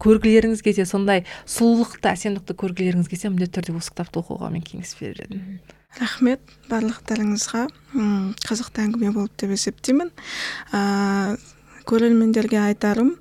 [0.02, 5.24] көргілеріңіз келсе сондай сұлулықты әсемдікті көргілеріңіз келсе міндетті түрде осы кітапты оқуға мен кеңес берер
[5.28, 5.60] едім.
[6.00, 6.40] Рахмет
[6.70, 7.66] барлықтарыңызға.
[8.48, 10.08] Қызықты әңгіме болды деп есептеймін.
[11.88, 13.16] Көрермендерге айтарым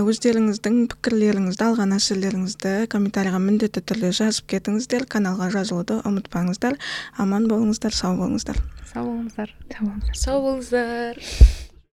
[0.00, 6.76] өздеріңіздің пікірлеріңізді алған әсерлеріңізді комментарийға міндетті түрде жазып кетіңіздер каналға жазылуды ұмытпаңыздар.
[7.18, 8.60] Аман болыңыздар сау болыңыздар
[8.90, 9.54] сау болыңыздар.
[9.70, 10.14] Сау болыңыздар.
[10.24, 11.58] Сау болыңыздар.